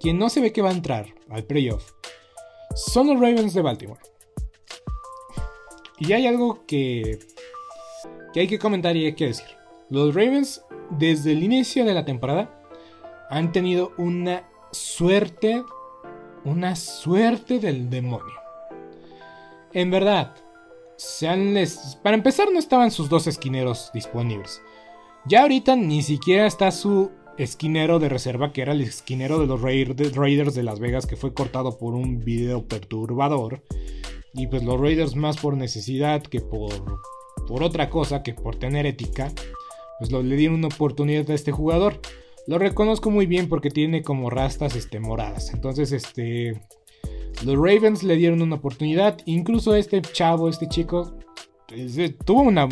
quien 0.00 0.18
no 0.18 0.28
se 0.28 0.40
ve 0.40 0.52
que 0.52 0.62
va 0.62 0.70
a 0.70 0.74
entrar 0.74 1.06
al 1.30 1.44
playoff 1.44 1.92
son 2.74 3.08
los 3.08 3.20
Ravens 3.20 3.54
de 3.54 3.62
Baltimore. 3.62 4.00
Y 5.98 6.12
hay 6.12 6.26
algo 6.26 6.66
que, 6.66 7.18
que 8.32 8.40
hay 8.40 8.46
que 8.48 8.58
comentar 8.58 8.96
y 8.96 9.06
hay 9.06 9.14
que 9.14 9.26
decir. 9.26 9.46
Los 9.88 10.14
Ravens, 10.14 10.62
desde 10.90 11.32
el 11.32 11.42
inicio 11.42 11.84
de 11.84 11.94
la 11.94 12.04
temporada, 12.04 12.62
han 13.30 13.50
tenido 13.50 13.92
una 13.96 14.46
suerte, 14.72 15.64
una 16.46 16.76
suerte 16.76 17.58
del 17.58 17.90
demonio. 17.90 18.34
En 19.72 19.90
verdad, 19.90 20.32
se 20.96 21.28
han 21.28 21.54
les, 21.54 21.98
para 22.02 22.16
empezar 22.16 22.52
no 22.52 22.58
estaban 22.60 22.92
sus 22.92 23.08
dos 23.08 23.26
esquineros 23.26 23.90
disponibles. 23.92 24.62
Ya 25.26 25.42
ahorita 25.42 25.74
ni 25.74 26.02
siquiera 26.02 26.46
está 26.46 26.70
su 26.70 27.10
esquinero 27.36 27.98
de 27.98 28.08
reserva, 28.08 28.52
que 28.52 28.62
era 28.62 28.72
el 28.72 28.80
esquinero 28.80 29.40
de 29.40 29.46
los 29.46 29.60
Raiders 29.60 30.54
de 30.54 30.62
Las 30.62 30.78
Vegas, 30.78 31.06
que 31.06 31.16
fue 31.16 31.34
cortado 31.34 31.76
por 31.78 31.94
un 31.94 32.20
video 32.20 32.64
perturbador. 32.66 33.64
Y 34.32 34.46
pues 34.46 34.62
los 34.62 34.80
Raiders 34.80 35.16
más 35.16 35.38
por 35.38 35.56
necesidad 35.56 36.22
que 36.22 36.40
por, 36.40 36.70
por 37.48 37.64
otra 37.64 37.90
cosa, 37.90 38.22
que 38.22 38.34
por 38.34 38.54
tener 38.54 38.86
ética, 38.86 39.32
pues 39.98 40.12
le 40.12 40.36
dieron 40.36 40.58
una 40.58 40.68
oportunidad 40.68 41.28
a 41.28 41.34
este 41.34 41.50
jugador. 41.50 42.00
Lo 42.46 42.58
reconozco 42.58 43.10
muy 43.10 43.26
bien 43.26 43.48
porque 43.48 43.70
tiene 43.70 44.02
como 44.02 44.30
rastas 44.30 44.76
este, 44.76 45.00
moradas. 45.00 45.52
Entonces, 45.52 45.92
este... 45.92 46.60
Los 47.44 47.56
Ravens 47.56 48.02
le 48.02 48.16
dieron 48.16 48.40
una 48.40 48.56
oportunidad. 48.56 49.18
Incluso 49.26 49.74
este 49.74 50.00
chavo, 50.00 50.48
este 50.48 50.68
chico, 50.68 51.18
eh, 51.70 52.16
tuvo 52.24 52.42
una... 52.42 52.68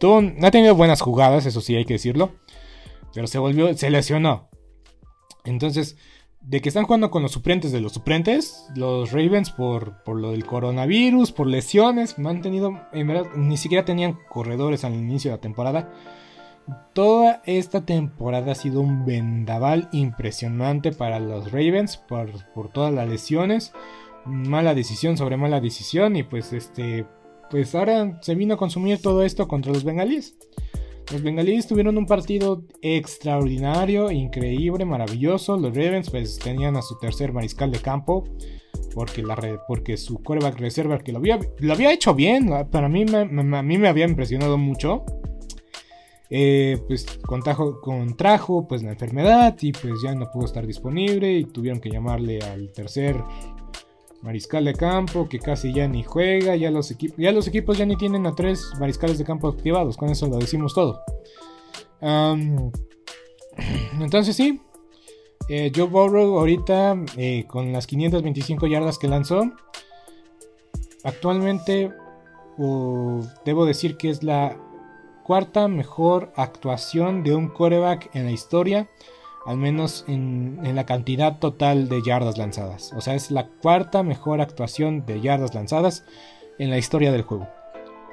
Tuvo, 0.00 0.22
ha 0.42 0.50
tenido 0.50 0.74
buenas 0.74 1.00
jugadas, 1.00 1.46
eso 1.46 1.60
sí 1.60 1.76
hay 1.76 1.84
que 1.84 1.94
decirlo. 1.94 2.32
Pero 3.14 3.26
se 3.26 3.38
volvió, 3.38 3.72
se 3.74 3.90
lesionó. 3.90 4.48
Entonces, 5.44 5.96
de 6.40 6.60
que 6.60 6.68
están 6.68 6.84
jugando 6.84 7.10
con 7.10 7.22
los 7.22 7.32
suplentes 7.32 7.72
de 7.72 7.80
los 7.80 7.92
suplentes, 7.92 8.66
los 8.74 9.12
Ravens 9.12 9.50
por, 9.50 10.02
por 10.04 10.18
lo 10.18 10.30
del 10.30 10.46
coronavirus, 10.46 11.32
por 11.32 11.46
lesiones, 11.46 12.18
no 12.18 12.28
han 12.28 12.42
tenido, 12.42 12.80
en 12.92 13.06
verdad, 13.06 13.26
ni 13.34 13.56
siquiera 13.56 13.84
tenían 13.84 14.18
corredores 14.28 14.84
al 14.84 14.94
inicio 14.94 15.30
de 15.30 15.36
la 15.36 15.40
temporada. 15.40 15.92
Toda 16.92 17.42
esta 17.46 17.86
temporada 17.86 18.52
ha 18.52 18.54
sido 18.54 18.80
un 18.80 19.06
vendaval 19.06 19.88
impresionante 19.92 20.92
para 20.92 21.20
los 21.20 21.52
Ravens 21.52 21.96
por, 21.96 22.30
todas 22.72 22.92
las 22.92 23.08
lesiones. 23.08 23.72
Mala 24.26 24.74
decisión 24.74 25.16
sobre 25.16 25.36
mala 25.36 25.60
decisión. 25.60 26.16
Y 26.16 26.22
pues 26.22 26.52
este. 26.52 27.06
Pues 27.50 27.74
ahora 27.74 28.18
se 28.20 28.34
vino 28.34 28.54
a 28.54 28.58
consumir 28.58 29.00
todo 29.00 29.22
esto 29.22 29.48
contra 29.48 29.72
los 29.72 29.84
bengalíes. 29.84 30.36
Los 31.10 31.22
bengalíes 31.22 31.66
tuvieron 31.66 31.96
un 31.96 32.04
partido 32.04 32.64
extraordinario, 32.82 34.10
increíble, 34.10 34.84
maravilloso. 34.84 35.56
Los 35.56 35.74
Ravens 35.74 36.10
pues 36.10 36.38
tenían 36.38 36.76
a 36.76 36.82
su 36.82 36.98
tercer 36.98 37.32
mariscal 37.32 37.70
de 37.70 37.78
campo. 37.78 38.24
Porque, 38.94 39.22
la 39.22 39.36
porque 39.66 39.96
su 39.96 40.22
coreback 40.22 40.58
reserva 40.58 40.98
que 40.98 41.12
lo 41.12 41.18
había, 41.18 41.92
hecho 41.92 42.14
bien. 42.14 42.50
Para 42.70 42.90
mí 42.90 43.06
me, 43.06 43.20
a 43.56 43.62
mí 43.62 43.78
me 43.78 43.88
había 43.88 44.04
impresionado 44.04 44.58
mucho. 44.58 45.04
Eh, 46.30 46.78
pues 46.86 47.06
contrajo, 47.26 47.80
contrajo 47.80 48.68
pues 48.68 48.82
la 48.82 48.90
enfermedad 48.90 49.56
y 49.62 49.72
pues 49.72 49.94
ya 50.02 50.14
no 50.14 50.30
pudo 50.30 50.44
estar 50.44 50.66
disponible 50.66 51.32
y 51.32 51.44
tuvieron 51.44 51.80
que 51.80 51.88
llamarle 51.90 52.40
al 52.40 52.70
tercer 52.70 53.16
mariscal 54.20 54.66
de 54.66 54.74
campo 54.74 55.26
que 55.26 55.38
casi 55.38 55.72
ya 55.72 55.88
ni 55.88 56.02
juega, 56.02 56.54
ya 56.54 56.70
los, 56.70 56.90
equipos 56.90 57.16
ya 57.16 57.32
los 57.32 57.46
equipos 57.48 57.78
ya 57.78 57.86
ni 57.86 57.96
tienen 57.96 58.26
a 58.26 58.34
tres 58.34 58.72
mariscales 58.78 59.16
de 59.16 59.24
campo 59.24 59.48
activados, 59.48 59.96
con 59.96 60.10
eso 60.10 60.26
lo 60.26 60.36
decimos 60.36 60.74
todo. 60.74 61.00
entonces 64.00 64.36
sí, 64.36 64.60
eh, 65.48 65.72
Joe 65.74 65.86
Burrow 65.86 66.38
ahorita 66.38 67.04
eh, 67.16 67.46
con 67.46 67.72
las 67.72 67.86
525 67.86 68.66
yardas 68.66 68.98
que 68.98 69.08
lanzó, 69.08 69.50
actualmente 71.04 71.90
debo 73.44 73.64
decir 73.64 73.96
que 73.96 74.10
es 74.10 74.22
la 74.22 74.67
cuarta 75.28 75.68
mejor 75.68 76.32
actuación 76.36 77.22
de 77.22 77.34
un 77.34 77.48
quarterback 77.48 78.08
en 78.14 78.24
la 78.24 78.30
historia, 78.30 78.88
al 79.44 79.58
menos 79.58 80.06
en, 80.08 80.58
la 80.74 80.86
cantidad 80.86 81.38
total 81.38 81.90
de 81.90 82.00
yardas 82.02 82.38
lanzadas. 82.38 82.94
O 82.96 83.02
sea, 83.02 83.14
es 83.14 83.30
la 83.30 83.46
cuarta 83.46 84.02
mejor 84.02 84.40
actuación 84.40 85.04
de 85.04 85.20
yardas 85.20 85.54
lanzadas 85.54 86.06
en 86.58 86.70
la 86.70 86.78
historia 86.78 87.12
del 87.12 87.22
juego. 87.22 87.46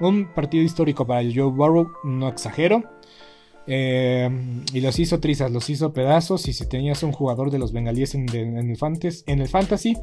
Un 0.01 0.33
partido 0.33 0.61
histórico 0.61 1.07
para 1.07 1.21
Joe 1.21 1.51
Burrow, 1.51 1.89
no 2.03 2.27
exagero. 2.27 2.83
Eh, 3.65 4.29
y 4.73 4.81
los 4.81 4.99
hizo 4.99 5.21
trizas, 5.21 5.49
los 5.51 5.69
hizo 5.69 5.93
pedazos. 5.93 6.49
Y 6.49 6.53
si 6.53 6.67
tenías 6.67 7.01
un 7.01 7.13
jugador 7.13 7.49
de 7.49 7.59
los 7.59 7.71
bengalíes 7.71 8.13
en, 8.13 8.27
el, 8.27 8.75
fantasy, 8.75 9.95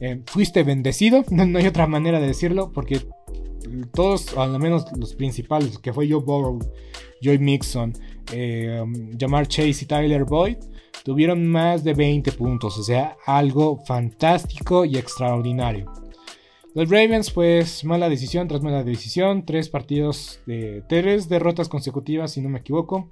eh, 0.00 0.22
fuiste 0.24 0.62
bendecido. 0.62 1.26
no, 1.30 1.58
hay 1.58 1.66
otra 1.66 1.86
manera 1.86 2.20
de 2.20 2.26
decirlo, 2.26 2.72
porque 2.72 3.02
todos, 3.92 4.36
al 4.36 4.58
menos 4.58 4.84
los 4.96 5.14
principales, 5.14 5.78
que 5.78 5.92
fue 5.92 6.08
Joe 6.08 6.20
Burrow, 6.20 6.58
Joy 7.20 7.38
Mixon, 7.38 7.92
eh, 8.32 8.84
Jamar 9.18 9.46
Chase 9.48 9.84
y 9.84 9.86
Tyler 9.86 10.24
Boyd, 10.24 10.56
tuvieron 11.04 11.46
más 11.46 11.84
de 11.84 11.94
20 11.94 12.32
puntos, 12.32 12.78
o 12.78 12.82
sea, 12.82 13.16
algo 13.26 13.78
fantástico 13.86 14.84
y 14.84 14.96
extraordinario. 14.98 15.90
Los 16.74 16.90
Ravens, 16.90 17.30
pues 17.30 17.84
mala 17.84 18.08
decisión 18.08 18.46
tras 18.46 18.62
mala 18.62 18.84
decisión, 18.84 19.44
tres 19.44 19.68
partidos 19.68 20.40
de 20.46 20.82
tres 20.88 21.28
derrotas 21.28 21.68
consecutivas, 21.68 22.32
si 22.32 22.40
no 22.40 22.48
me 22.48 22.58
equivoco. 22.58 23.08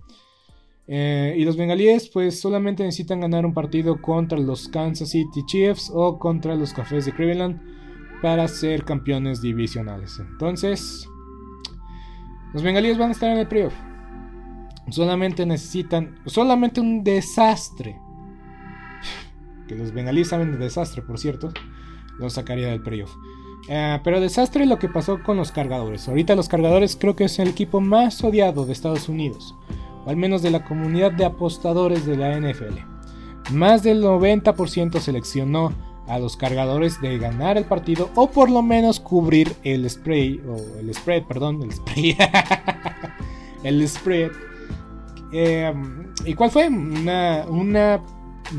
Eh, 0.89 1.35
y 1.37 1.45
los 1.45 1.57
bengalíes, 1.57 2.09
pues 2.09 2.39
solamente 2.39 2.85
necesitan 2.85 3.21
ganar 3.21 3.45
un 3.45 3.55
partido 3.55 4.01
contra 4.01 4.39
los 4.39 4.69
Kansas 4.69 5.11
City 5.11 5.45
Chiefs 5.47 5.91
o 5.93 6.19
contra 6.19 6.55
los 6.55 6.73
Cafés 6.73 7.07
de 7.07 7.13
Cleveland 7.13 7.76
para 8.23 8.49
ser 8.49 8.85
campeones 8.85 9.41
divisionales. 9.41 10.19
Entonces, 10.19 11.09
los 12.53 12.63
bengalíes 12.63 12.99
van 12.99 13.11
a 13.11 13.13
estar 13.13 13.31
en 13.31 13.39
el 13.39 13.49
playoff. 13.49 13.75
Solamente 14.89 15.45
necesitan, 15.45 16.19
solamente 16.27 16.81
un 16.81 17.03
desastre. 17.03 17.99
Que 19.67 19.75
los 19.75 19.93
bengalíes 19.93 20.29
saben 20.29 20.53
de 20.53 20.59
desastre, 20.59 21.03
por 21.03 21.19
cierto. 21.19 21.53
Los 22.19 22.35
sacaría 22.35 22.69
del 22.69 22.83
playoff. 22.83 23.15
Eh, 23.69 24.01
pero 24.05 24.21
desastre 24.21 24.65
lo 24.65 24.79
que 24.79 24.89
pasó 24.89 25.23
con 25.23 25.37
los 25.37 25.51
cargadores. 25.51 26.09
Ahorita 26.09 26.37
los 26.37 26.49
cargadores 26.49 26.97
creo 26.97 27.17
que 27.17 27.25
es 27.25 27.39
el 27.39 27.49
equipo 27.49 27.81
más 27.81 28.23
odiado 28.23 28.65
de 28.65 28.73
Estados 28.73 29.09
Unidos. 29.09 29.55
O 30.05 30.11
al 30.11 30.17
menos 30.17 30.43
de 30.43 30.51
la 30.51 30.65
comunidad 30.65 31.13
de 31.13 31.25
apostadores 31.25 32.07
de 32.07 32.17
la 32.17 32.39
NFL. 32.39 32.79
Más 33.53 33.83
del 33.83 34.03
90% 34.03 35.01
seleccionó 35.01 35.73
a 36.09 36.19
los 36.19 36.37
cargadores 36.37 37.01
de 37.01 37.19
ganar 37.19 37.57
el 37.57 37.65
partido 37.65 38.11
o 38.15 38.31
por 38.31 38.51
lo 38.51 38.63
menos 38.63 39.01
cubrir 39.01 39.55
el 39.65 39.89
spray 39.89 40.41
o 40.49 40.79
el 40.79 40.95
spread, 40.95 41.25
perdón, 41.25 41.63
el 41.63 41.73
spray, 41.73 42.17
el 43.63 43.89
spread. 43.89 44.31
Em, 45.33 46.13
¿Y 46.25 46.35
cuál 46.35 46.51
fue? 46.51 46.69
Una, 46.69 47.45
una 47.49 48.01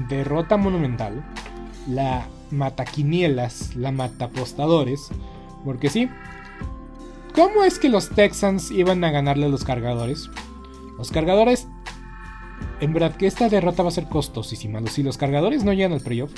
derrota 0.10 0.58
monumental. 0.58 1.24
La 1.88 2.28
mataquinielas, 2.52 3.76
la 3.76 3.92
matapostadores. 3.92 5.10
Porque 5.64 5.90
sí, 5.90 6.10
¿cómo 7.34 7.64
es 7.64 7.80
que 7.80 7.90
los 7.90 8.10
Texans 8.10 8.72
iban 8.72 9.04
a 9.04 9.12
ganarle 9.12 9.46
a 9.46 9.50
los 9.50 9.64
cargadores? 9.64 10.30
Los 10.98 11.12
cargadores, 11.12 11.68
en 12.80 12.94
verdad 12.94 13.16
que 13.16 13.28
esta 13.28 13.50
derrota 13.50 13.84
va 13.84 13.90
a 13.90 13.94
ser 13.94 14.08
costosísima. 14.08 14.82
Si 14.88 15.04
los 15.04 15.18
cargadores 15.18 15.64
no 15.64 15.74
llegan 15.74 15.94
al 15.94 16.02
playoff, 16.02 16.32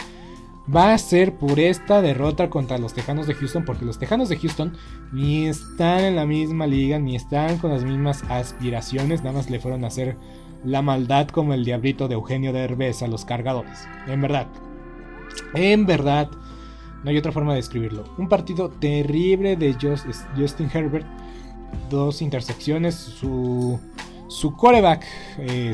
va 0.73 0.93
a 0.93 0.97
ser 0.97 1.35
por 1.35 1.59
esta 1.59 2.01
derrota 2.01 2.49
contra 2.49 2.77
los 2.77 2.93
Tejanos 2.93 3.27
de 3.27 3.33
Houston, 3.33 3.65
porque 3.65 3.85
los 3.85 3.97
Tejanos 3.97 4.29
de 4.29 4.37
Houston 4.37 4.73
ni 5.11 5.47
están 5.47 6.01
en 6.01 6.15
la 6.15 6.25
misma 6.25 6.67
liga, 6.67 6.99
ni 6.99 7.15
están 7.15 7.57
con 7.57 7.71
las 7.71 7.83
mismas 7.83 8.23
aspiraciones, 8.29 9.23
nada 9.23 9.37
más 9.37 9.49
le 9.49 9.59
fueron 9.59 9.83
a 9.83 9.87
hacer 9.87 10.17
la 10.63 10.81
maldad 10.81 11.27
como 11.29 11.53
el 11.53 11.65
diabrito 11.65 12.07
de 12.07 12.15
Eugenio 12.15 12.53
de 12.53 12.63
Herbes 12.63 13.01
a 13.01 13.07
los 13.07 13.25
cargadores. 13.25 13.87
En 14.07 14.21
verdad, 14.21 14.47
en 15.53 15.85
verdad, 15.85 16.29
no 17.03 17.09
hay 17.09 17.17
otra 17.17 17.31
forma 17.31 17.53
de 17.53 17.57
describirlo. 17.57 18.03
Un 18.17 18.27
partido 18.27 18.69
terrible 18.69 19.55
de 19.55 19.75
Justin 20.37 20.69
Herbert, 20.73 21.07
dos 21.89 22.21
intersecciones, 22.21 22.95
su 22.95 23.79
su 24.29 24.55
coreback, 24.55 25.03
eh, 25.39 25.73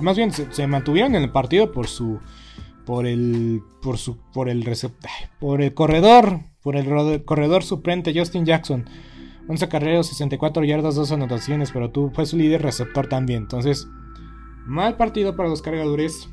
más 0.00 0.16
bien 0.16 0.30
se 0.32 0.66
mantuvieron 0.66 1.14
en 1.14 1.22
el 1.22 1.30
partido 1.30 1.72
por 1.72 1.88
su 1.88 2.20
por 2.84 3.06
el 3.06 3.62
por 3.82 3.98
su 3.98 4.18
por 4.32 4.48
el 4.48 4.64
por 5.40 5.62
el 5.62 5.74
corredor, 5.74 6.40
por 6.62 6.76
el 6.76 7.24
corredor 7.24 7.62
suplente 7.62 8.18
Justin 8.18 8.44
Jackson. 8.44 8.84
11 9.46 9.68
carreras, 9.68 10.06
64 10.06 10.64
yardas, 10.64 10.94
2 10.94 11.12
anotaciones, 11.12 11.70
pero 11.70 11.90
tú 11.90 12.10
fue 12.14 12.24
su 12.24 12.38
líder 12.38 12.62
receptor 12.62 13.08
también. 13.08 13.42
Entonces, 13.42 13.86
mal 14.64 14.96
partido 14.96 15.36
para 15.36 15.50
los 15.50 15.60
cargadores. 15.60 16.30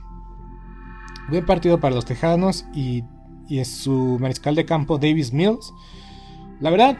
Buen 1.29 1.45
partido 1.45 1.79
para 1.79 1.93
los 1.93 2.05
tejanos 2.05 2.65
y, 2.73 3.03
y 3.49 3.59
es 3.59 3.69
su 3.69 4.17
mariscal 4.19 4.55
de 4.55 4.65
campo 4.65 4.97
Davis 4.97 5.33
Mills. 5.33 5.73
La 6.61 6.69
verdad, 6.69 6.97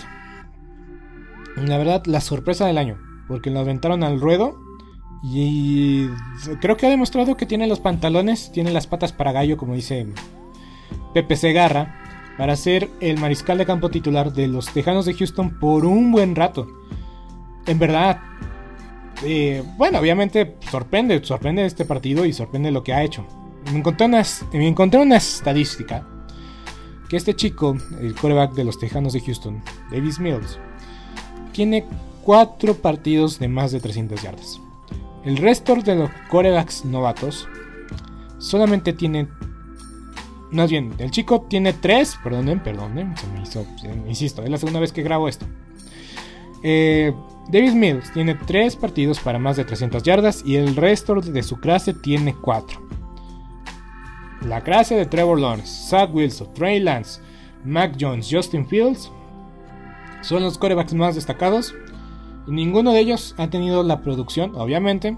la 1.56 1.78
verdad, 1.78 2.04
la 2.06 2.22
sorpresa 2.22 2.66
del 2.66 2.78
año, 2.78 2.98
porque 3.28 3.50
lo 3.50 3.60
aventaron 3.60 4.04
al 4.04 4.20
ruedo 4.20 4.58
y 5.24 6.08
creo 6.60 6.78
que 6.78 6.88
ha 6.88 6.90
demostrado 6.90 7.38
que 7.38 7.46
tiene 7.46 7.68
los 7.68 7.80
pantalones, 7.80 8.52
tiene 8.52 8.72
las 8.72 8.88
patas 8.88 9.14
para 9.14 9.32
gallo, 9.32 9.58
como 9.58 9.76
dice 9.76 10.08
Pepe 11.14 11.36
Segarra, 11.36 12.02
para 12.38 12.56
ser 12.56 12.90
el 13.02 13.20
mariscal 13.20 13.58
de 13.58 13.66
campo 13.66 13.90
titular 13.90 14.34
de 14.34 14.48
los 14.48 14.74
Tejanos 14.74 15.06
de 15.06 15.14
Houston 15.14 15.60
por 15.60 15.86
un 15.86 16.12
buen 16.12 16.36
rato. 16.36 16.68
En 17.68 17.78
verdad, 17.78 18.20
eh, 19.24 19.64
bueno, 19.78 20.00
obviamente 20.00 20.56
sorprende, 20.72 21.24
sorprende 21.24 21.66
este 21.66 21.86
partido 21.86 22.26
y 22.26 22.34
sorprende 22.34 22.72
lo 22.72 22.84
que 22.84 22.94
ha 22.94 23.04
hecho. 23.04 23.26
Me 23.72 23.78
encontré 23.78 24.08
una, 24.08 24.24
me 24.54 24.68
encontré 24.68 25.00
una 25.00 25.18
estadística 25.18 26.08
que 27.08 27.18
este 27.18 27.36
chico, 27.36 27.78
el 28.00 28.16
coreback 28.16 28.54
de 28.54 28.64
los 28.64 28.80
Tejanos 28.80 29.14
de 29.14 29.22
Houston, 29.22 29.62
Davis 29.92 30.20
Mills, 30.20 30.58
tiene 31.52 31.86
cuatro 32.24 32.74
partidos 32.74 33.38
de 33.38 33.50
más 33.50 33.72
de 33.72 33.82
300 33.82 34.22
yardas. 34.22 34.62
El 35.24 35.38
resto 35.38 35.76
de 35.76 35.96
los 35.96 36.10
corebacks 36.30 36.86
novatos 36.86 37.48
solamente 38.40 38.94
tienen. 38.94 39.30
Más 40.52 40.70
bien, 40.70 40.94
el 40.98 41.12
chico 41.12 41.42
tiene 41.42 41.74
tres. 41.74 42.18
Perdonen, 42.24 42.62
perdonen. 42.62 43.16
Se 43.18 43.28
me 43.28 43.42
hizo. 43.42 43.66
Insisto, 44.08 44.44
es 44.44 44.50
la 44.50 44.58
segunda 44.58 44.80
vez 44.80 44.92
que 44.92 45.04
grabo 45.04 45.28
esto. 45.28 45.46
Eh, 46.64 47.14
Davis 47.50 47.74
Mills 47.74 48.12
tiene 48.14 48.36
tres 48.36 48.76
partidos 48.76 49.20
para 49.20 49.40
más 49.40 49.58
de 49.58 49.66
300 49.66 50.04
yardas 50.04 50.44
y 50.46 50.56
el 50.56 50.76
resto 50.76 51.16
de 51.16 51.44
su 51.44 51.60
clase 51.60 51.94
tiene 51.94 52.36
cuatro. 52.36 52.80
La 54.42 54.62
clase 54.62 54.96
de 54.96 55.06
Trevor 55.06 55.40
Lawrence, 55.40 55.90
Zach 55.90 56.14
Wilson, 56.14 56.54
Trey 56.54 56.80
Lance, 56.80 57.22
Mac 57.64 57.96
Jones, 58.00 58.28
Justin 58.32 58.68
Fields 58.68 59.12
son 60.22 60.44
los 60.44 60.58
corebacks 60.58 60.94
más 60.94 61.16
destacados 61.16 61.76
ninguno 62.48 62.92
de 62.92 63.00
ellos 63.00 63.36
ha 63.38 63.50
tenido 63.50 63.84
la 63.84 64.02
producción, 64.02 64.54
obviamente. 64.56 65.18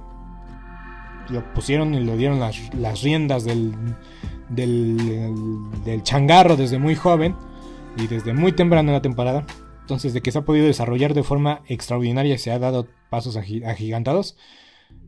Lo 1.29 1.53
pusieron 1.53 1.93
y 1.93 2.01
le 2.01 2.17
dieron 2.17 2.39
las, 2.39 3.01
riendas 3.01 3.45
del, 3.45 3.73
del, 4.49 6.03
changarro 6.03 6.57
desde 6.57 6.79
muy 6.79 6.95
joven 6.95 7.35
y 7.97 8.07
desde 8.07 8.33
muy 8.33 8.51
temprano 8.51 8.89
en 8.89 8.95
la 8.95 9.01
temporada. 9.01 9.45
Entonces, 9.81 10.13
de 10.13 10.21
que 10.21 10.31
se 10.31 10.39
ha 10.39 10.45
podido 10.45 10.65
desarrollar 10.65 11.13
de 11.13 11.23
forma 11.23 11.61
extraordinaria 11.67 12.35
y 12.35 12.37
se 12.37 12.51
ha 12.51 12.59
dado 12.59 12.87
pasos 13.09 13.37
agigantados. 13.37 14.37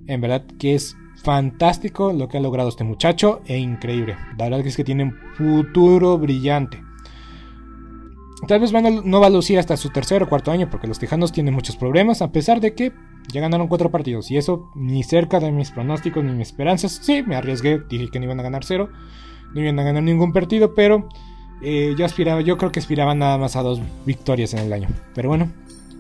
En 0.08 0.22
verdad 0.22 0.46
que 0.60 0.76
es 0.76 0.96
fantástico 1.24 2.14
lo 2.14 2.28
que 2.28 2.38
ha 2.38 2.42
logrado 2.42 2.70
este 2.70 2.84
muchacho 2.84 3.42
e 3.46 3.58
increíble. 3.58 4.18
La 4.38 4.46
verdad 4.46 4.66
es 4.66 4.76
que 4.76 4.84
tiene 4.84 5.04
un 5.04 5.18
futuro 5.36 6.18
brillante. 6.18 6.82
Tal 8.48 8.60
vez 8.60 8.72
no 8.72 9.20
va 9.20 9.28
a 9.28 9.30
lucir 9.30 9.60
hasta 9.60 9.78
su 9.78 9.90
tercer 9.90 10.24
o 10.24 10.30
cuarto 10.30 10.52
año 10.52 10.70
porque 10.70 10.88
los 10.88 11.00
Tejanos 11.00 11.32
tienen 11.32 11.54
muchos 11.54 11.76
problemas, 11.76 12.22
a 12.22 12.32
pesar 12.32 12.60
de 12.60 12.74
que 12.74 12.92
ya 13.32 13.42
ganaron 13.42 13.68
cuatro 13.68 13.92
partidos. 13.92 14.32
Y 14.32 14.38
eso 14.38 14.70
ni 14.76 15.04
cerca 15.04 15.40
de 15.40 15.52
mis 15.52 15.72
pronósticos 15.72 16.24
ni 16.24 16.32
mis 16.32 16.50
esperanzas. 16.50 17.00
Sí, 17.02 17.24
me 17.24 17.36
arriesgué, 17.36 17.82
dije 17.90 18.10
que 18.10 18.20
no 18.20 18.26
iban 18.26 18.40
a 18.40 18.44
ganar 18.44 18.64
cero, 18.64 18.90
no 19.54 19.62
iban 19.62 19.80
a 19.80 19.84
ganar 19.84 20.04
ningún 20.04 20.34
partido, 20.34 20.74
pero 20.74 21.10
eh, 21.62 21.96
yo 21.98 22.06
aspiraba, 22.06 22.42
yo 22.42 22.58
creo 22.58 22.72
que 22.72 22.80
aspiraban 22.80 23.20
nada 23.20 23.38
más 23.38 23.56
a 23.56 23.64
dos 23.64 23.82
victorias 24.06 24.54
en 24.54 24.60
el 24.60 24.74
año. 24.74 24.90
Pero 25.14 25.30
bueno, 25.30 25.52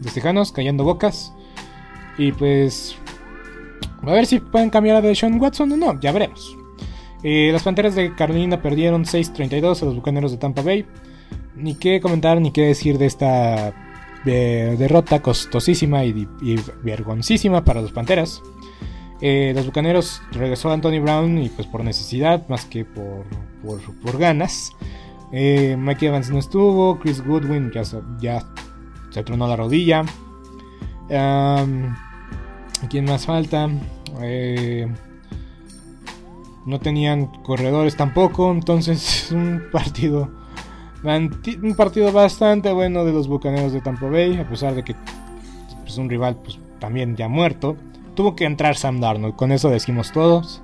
los 0.03 0.13
Tejanos 0.13 0.51
callando 0.51 0.83
bocas. 0.83 1.33
Y 2.17 2.31
pues 2.31 2.95
A 4.01 4.11
ver 4.11 4.25
si 4.25 4.39
pueden 4.39 4.69
cambiar 4.69 4.97
a 4.97 5.01
Deshaun 5.01 5.39
Watson 5.39 5.71
o 5.71 5.77
no, 5.77 5.99
ya 5.99 6.11
veremos. 6.11 6.55
Eh, 7.23 7.49
las 7.51 7.63
Panteras 7.63 7.95
de 7.95 8.13
Carolina 8.13 8.61
perdieron 8.61 9.03
6-32 9.05 9.81
a 9.81 9.85
los 9.85 9.95
Bucaneros 9.95 10.31
de 10.31 10.37
Tampa 10.37 10.61
Bay. 10.61 10.85
Ni 11.55 11.75
qué 11.75 12.01
comentar 12.01 12.41
ni 12.41 12.51
qué 12.51 12.61
decir 12.63 12.97
de 12.97 13.05
esta 13.05 13.73
eh, 14.25 14.75
derrota 14.77 15.21
costosísima 15.21 16.03
y, 16.03 16.27
vergoncísima 16.83 17.63
para 17.63 17.81
los 17.81 17.91
Panteras. 17.91 18.41
Eh, 19.21 19.53
los 19.55 19.65
Bucaneros 19.65 20.21
regresó 20.31 20.69
a 20.69 20.73
Anthony 20.73 20.99
Brown 21.01 21.37
y 21.37 21.49
pues 21.49 21.67
por 21.67 21.83
necesidad 21.83 22.47
más 22.49 22.65
que 22.65 22.83
por, 22.83 23.25
por, 24.03 24.17
ganas. 24.17 24.71
Mike 25.31 26.07
Evans 26.07 26.29
no 26.29 26.39
estuvo, 26.39 26.99
Chris 26.99 27.25
Goodwin 27.25 27.71
ya, 28.21 28.43
se 29.09 29.23
tronó 29.23 29.47
la 29.47 29.55
rodilla. 29.55 30.03
¿Quién 32.89 33.05
más 33.05 33.25
falta? 33.25 33.69
Eh, 34.21 34.87
no 36.65 36.79
tenían 36.79 37.27
corredores 37.43 37.95
tampoco, 37.95 38.51
entonces 38.51 39.31
un 39.35 39.63
partido 39.71 40.31
un 41.03 41.75
partido 41.75 42.11
bastante 42.11 42.71
bueno 42.71 43.05
de 43.05 43.13
los 43.13 43.27
Bucaneros 43.27 43.73
de 43.73 43.81
Tampa 43.81 44.09
Bay, 44.09 44.37
a 44.37 44.47
pesar 44.47 44.75
de 44.75 44.83
que 44.83 44.93
es 44.93 44.97
pues, 45.81 45.97
un 45.97 46.09
rival 46.09 46.37
pues, 46.43 46.59
también 46.79 47.15
ya 47.15 47.27
muerto. 47.27 47.77
Tuvo 48.15 48.35
que 48.35 48.45
entrar 48.45 48.75
Sam 48.75 48.99
Darnold, 48.99 49.35
con 49.35 49.51
eso 49.51 49.69
decimos 49.69 50.11
todos. 50.11 50.61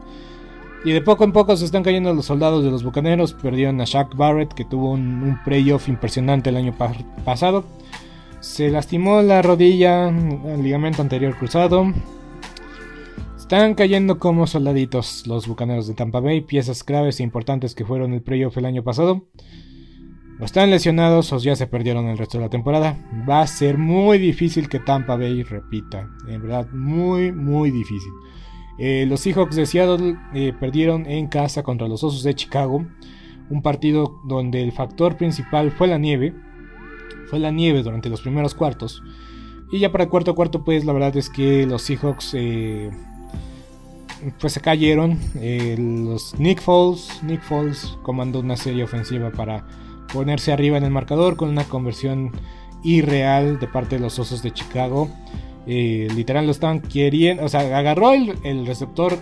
Y 0.83 0.91
de 0.91 1.01
poco 1.01 1.23
en 1.23 1.31
poco 1.31 1.55
se 1.55 1.65
están 1.65 1.83
cayendo 1.83 2.13
los 2.13 2.25
soldados 2.25 2.63
de 2.63 2.71
los 2.71 2.83
Bucaneros. 2.83 3.33
Perdieron 3.33 3.79
a 3.81 3.85
Shaq 3.85 4.15
Barrett, 4.15 4.53
que 4.53 4.65
tuvo 4.65 4.91
un, 4.91 5.21
un 5.21 5.43
playoff 5.43 5.87
impresionante 5.87 6.49
el 6.49 6.57
año 6.57 6.73
pasado. 7.23 7.65
Se 8.39 8.71
lastimó 8.71 9.21
la 9.21 9.43
rodilla, 9.43 10.09
el 10.09 10.63
ligamento 10.63 11.03
anterior 11.03 11.37
cruzado. 11.37 11.93
Están 13.37 13.75
cayendo 13.75 14.17
como 14.17 14.47
soldaditos 14.47 15.27
los 15.27 15.45
bucaneros 15.45 15.85
de 15.85 15.93
Tampa 15.93 16.21
Bay, 16.21 16.41
piezas 16.41 16.83
claves 16.83 17.19
e 17.19 17.23
importantes 17.23 17.75
que 17.75 17.85
fueron 17.85 18.13
el 18.13 18.21
playoff 18.21 18.57
el 18.57 18.65
año 18.65 18.81
pasado. 18.81 19.25
O 20.41 20.45
están 20.45 20.71
lesionados 20.71 21.31
o 21.33 21.37
ya 21.37 21.55
se 21.55 21.67
perdieron 21.67 22.07
el 22.07 22.17
resto 22.17 22.39
de 22.39 22.45
la 22.45 22.49
temporada. 22.49 22.97
Va 23.29 23.41
a 23.41 23.47
ser 23.47 23.77
muy 23.77 24.17
difícil 24.17 24.67
que 24.67 24.79
Tampa 24.79 25.15
Bay 25.15 25.43
repita. 25.43 26.09
En 26.27 26.41
verdad, 26.41 26.67
muy, 26.71 27.31
muy 27.31 27.69
difícil. 27.69 28.11
Eh, 28.79 29.05
los 29.07 29.19
Seahawks 29.19 29.55
de 29.55 29.67
Seattle 29.67 30.17
eh, 30.33 30.53
perdieron 30.59 31.05
en 31.05 31.27
casa 31.27 31.61
contra 31.61 31.87
los 31.87 32.03
Osos 32.03 32.23
de 32.23 32.33
Chicago. 32.33 32.83
Un 33.51 33.61
partido 33.61 34.19
donde 34.25 34.63
el 34.63 34.71
factor 34.71 35.15
principal 35.15 35.71
fue 35.71 35.87
la 35.87 35.99
nieve 35.99 36.33
fue 37.31 37.39
la 37.39 37.49
nieve 37.49 37.81
durante 37.81 38.09
los 38.09 38.21
primeros 38.21 38.53
cuartos. 38.53 39.01
Y 39.71 39.79
ya 39.79 39.91
para 39.91 40.03
el 40.03 40.09
cuarto 40.09 40.35
cuarto, 40.35 40.65
pues 40.65 40.83
la 40.83 40.91
verdad 40.91 41.15
es 41.15 41.29
que 41.29 41.65
los 41.65 41.83
Seahawks 41.83 42.33
eh, 42.33 42.91
pues 44.39 44.51
se 44.51 44.59
cayeron. 44.59 45.17
Los 46.13 46.37
Nick 46.37 46.59
Foles, 46.61 47.21
Nick 47.23 47.41
Foles 47.41 47.97
comandó 48.03 48.41
una 48.41 48.57
serie 48.57 48.83
ofensiva 48.83 49.31
para 49.31 49.65
ponerse 50.13 50.51
arriba 50.51 50.77
en 50.77 50.83
el 50.83 50.91
marcador 50.91 51.35
con 51.35 51.49
una 51.49 51.63
conversión 51.63 52.31
irreal 52.83 53.59
de 53.59 53.67
parte 53.67 53.95
de 53.95 54.01
los 54.01 54.17
Osos 54.19 54.41
de 54.43 54.51
Chicago. 54.51 55.09
Eh, 55.67 56.07
literal 56.15 56.45
lo 56.45 56.51
estaban 56.51 56.81
queriendo, 56.81 57.45
o 57.45 57.49
sea, 57.49 57.77
agarró 57.77 58.13
el, 58.13 58.65
receptor, 58.65 59.17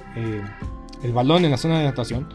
el 1.03 1.13
balón 1.13 1.45
en 1.45 1.51
la 1.51 1.57
zona 1.57 1.79
de 1.79 1.87
anotación 1.87 2.29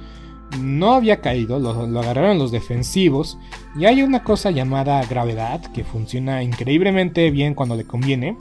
no 0.60 0.94
había 0.94 1.20
caído, 1.20 1.58
lo, 1.58 1.70
agarraron 1.70 2.38
los 2.38 2.50
defensivos. 2.50 3.38
Y 3.76 3.86
hay 3.86 4.02
una 4.02 4.22
cosa 4.22 4.50
llamada 4.50 5.04
gravedad 5.04 5.60
que 5.72 5.84
funciona 5.84 6.42
increíblemente 6.42 7.30
bien 7.30 7.54
cuando 7.54 7.76
le 7.76 7.84
conviene. 7.84 8.36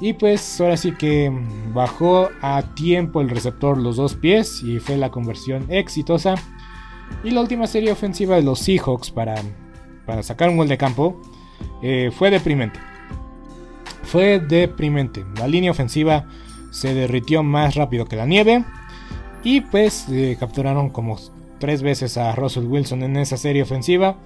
Y 0.00 0.12
pues 0.12 0.60
ahora 0.60 0.76
sí 0.76 0.92
que 0.92 1.32
bajó 1.74 2.28
a 2.40 2.62
tiempo 2.74 3.20
el 3.20 3.30
receptor 3.30 3.78
los 3.78 3.96
dos 3.96 4.14
pies 4.14 4.62
y 4.62 4.78
fue 4.78 4.96
la 4.96 5.10
conversión 5.10 5.66
exitosa. 5.68 6.36
Y 7.24 7.30
la 7.30 7.40
última 7.40 7.66
serie 7.66 7.92
ofensiva 7.92 8.36
de 8.36 8.42
los 8.42 8.60
Seahawks 8.60 9.10
para, 9.10 9.34
para 10.06 10.22
sacar 10.22 10.48
un 10.48 10.56
gol 10.56 10.68
de 10.68 10.78
campo 10.78 11.20
eh, 11.82 12.10
fue 12.12 12.30
deprimente. 12.30 12.78
Fue 14.02 14.40
deprimente. 14.40 15.24
La 15.36 15.48
línea 15.48 15.70
ofensiva 15.70 16.26
se 16.70 16.94
derritió 16.94 17.42
más 17.42 17.74
rápido 17.74 18.06
que 18.06 18.16
la 18.16 18.26
nieve. 18.26 18.64
Y 19.42 19.60
pues 19.62 20.06
eh, 20.10 20.36
capturaron 20.38 20.90
como 20.90 21.18
tres 21.58 21.82
veces 21.82 22.16
a 22.16 22.34
Russell 22.34 22.66
Wilson 22.66 23.02
en 23.02 23.16
esa 23.16 23.36
serie 23.36 23.62
ofensiva. 23.62 24.16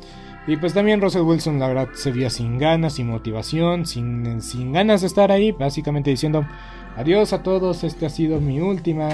Y 0.46 0.56
pues 0.56 0.74
también 0.74 1.00
Russell 1.00 1.22
Wilson 1.22 1.60
la 1.60 1.68
verdad 1.68 1.88
se 1.94 2.10
veía 2.10 2.30
sin 2.30 2.58
ganas, 2.58 2.94
sin 2.94 3.08
motivación, 3.08 3.86
sin, 3.86 4.42
sin 4.42 4.72
ganas 4.72 5.02
de 5.02 5.06
estar 5.06 5.30
ahí, 5.30 5.52
básicamente 5.52 6.10
diciendo 6.10 6.44
adiós 6.96 7.32
a 7.32 7.42
todos, 7.42 7.84
esta 7.84 8.06
ha 8.06 8.10
sido 8.10 8.40
mi 8.40 8.60
última, 8.60 9.08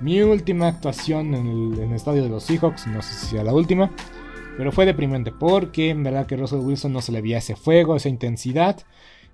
mi 0.00 0.22
última 0.22 0.68
actuación 0.68 1.34
en 1.34 1.46
el, 1.78 1.92
estadio 1.92 2.22
de 2.22 2.28
los 2.28 2.44
Seahawks, 2.44 2.86
no 2.86 3.02
sé 3.02 3.14
si 3.14 3.26
sea 3.26 3.44
la 3.44 3.52
última, 3.52 3.90
pero 4.56 4.72
fue 4.72 4.86
deprimente 4.86 5.30
porque 5.30 5.90
en 5.90 6.02
verdad 6.02 6.26
que 6.26 6.36
Russell 6.36 6.60
Wilson 6.60 6.92
no 6.92 7.02
se 7.02 7.12
le 7.12 7.20
veía 7.20 7.38
ese 7.38 7.56
fuego, 7.56 7.96
esa 7.96 8.08
intensidad. 8.08 8.78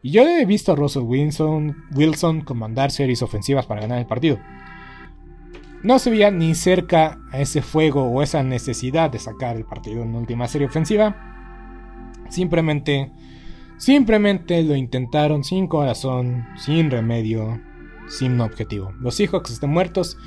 Y 0.02 0.10
yo 0.10 0.26
he 0.26 0.44
visto 0.44 0.72
a 0.72 0.76
Russell 0.76 1.02
Wilson, 1.02 1.84
Wilson 1.94 2.42
comandar 2.42 2.90
series 2.90 3.22
ofensivas 3.22 3.66
para 3.66 3.80
ganar 3.80 3.98
el 3.98 4.06
partido. 4.06 4.38
No 5.82 5.98
se 5.98 6.10
veía 6.10 6.30
ni 6.30 6.54
cerca 6.54 7.20
a 7.30 7.40
ese 7.40 7.62
fuego 7.62 8.02
o 8.04 8.22
esa 8.22 8.42
necesidad 8.42 9.10
de 9.10 9.20
sacar 9.20 9.56
el 9.56 9.64
partido 9.64 10.02
en 10.02 10.14
última 10.14 10.48
serie 10.48 10.66
ofensiva. 10.66 11.16
Simplemente, 12.28 13.12
simplemente 13.78 14.62
lo 14.64 14.74
intentaron 14.74 15.44
sin 15.44 15.68
corazón, 15.68 16.46
sin 16.56 16.90
remedio, 16.90 17.60
sin 18.08 18.40
objetivo. 18.40 18.92
Los 19.00 19.14
Seahawks 19.14 19.52
están 19.52 19.70
muertos 19.70 20.18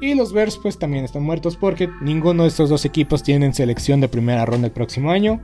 y 0.00 0.14
los 0.14 0.32
Bears 0.32 0.58
pues 0.58 0.78
también 0.78 1.04
están 1.04 1.22
muertos 1.22 1.56
porque 1.56 1.88
ninguno 2.00 2.44
de 2.44 2.48
estos 2.48 2.70
dos 2.70 2.84
equipos 2.84 3.22
tienen 3.22 3.54
selección 3.54 4.00
de 4.00 4.08
primera 4.08 4.44
ronda 4.44 4.66
el 4.66 4.72
próximo 4.72 5.10
año. 5.10 5.40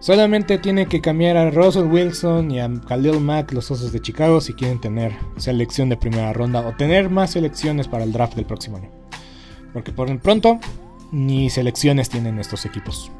Solamente 0.00 0.58
tiene 0.58 0.86
que 0.86 1.00
cambiar 1.00 1.36
a 1.36 1.50
Russell 1.50 1.86
Wilson 1.86 2.50
y 2.50 2.60
a 2.60 2.70
Khalil 2.86 3.20
Mack, 3.20 3.52
los 3.52 3.70
osos 3.70 3.92
de 3.92 4.00
Chicago, 4.00 4.40
si 4.40 4.54
quieren 4.54 4.80
tener 4.80 5.12
selección 5.36 5.88
de 5.88 5.96
primera 5.96 6.32
ronda 6.32 6.66
o 6.66 6.72
tener 6.72 7.10
más 7.10 7.32
selecciones 7.32 7.88
para 7.88 8.04
el 8.04 8.12
draft 8.12 8.34
del 8.34 8.46
próximo 8.46 8.76
año. 8.76 8.90
Porque 9.72 9.92
por 9.92 10.08
el 10.08 10.18
pronto, 10.18 10.60
ni 11.10 11.50
selecciones 11.50 12.08
tienen 12.08 12.38
estos 12.38 12.64
equipos. 12.64 13.10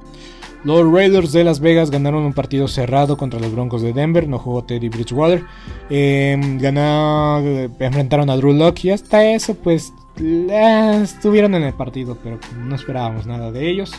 Los 0.68 0.92
Raiders 0.92 1.32
de 1.32 1.44
Las 1.44 1.60
Vegas 1.60 1.90
ganaron 1.90 2.24
un 2.24 2.34
partido 2.34 2.68
cerrado 2.68 3.16
contra 3.16 3.40
los 3.40 3.50
Broncos 3.50 3.80
de 3.80 3.94
Denver. 3.94 4.28
No 4.28 4.38
jugó 4.38 4.64
Teddy 4.64 4.90
Bridgewater. 4.90 5.42
Em, 5.88 6.62
enfrentaron 7.80 8.28
a 8.28 8.36
Drew 8.36 8.52
Locke 8.52 8.84
y 8.84 8.90
hasta 8.90 9.24
eso, 9.32 9.54
pues 9.54 9.94
estuvieron 10.18 11.54
en 11.54 11.62
el 11.62 11.72
partido, 11.72 12.18
pero 12.22 12.38
no 12.54 12.74
esperábamos 12.74 13.26
nada 13.26 13.50
de 13.50 13.70
ellos. 13.70 13.92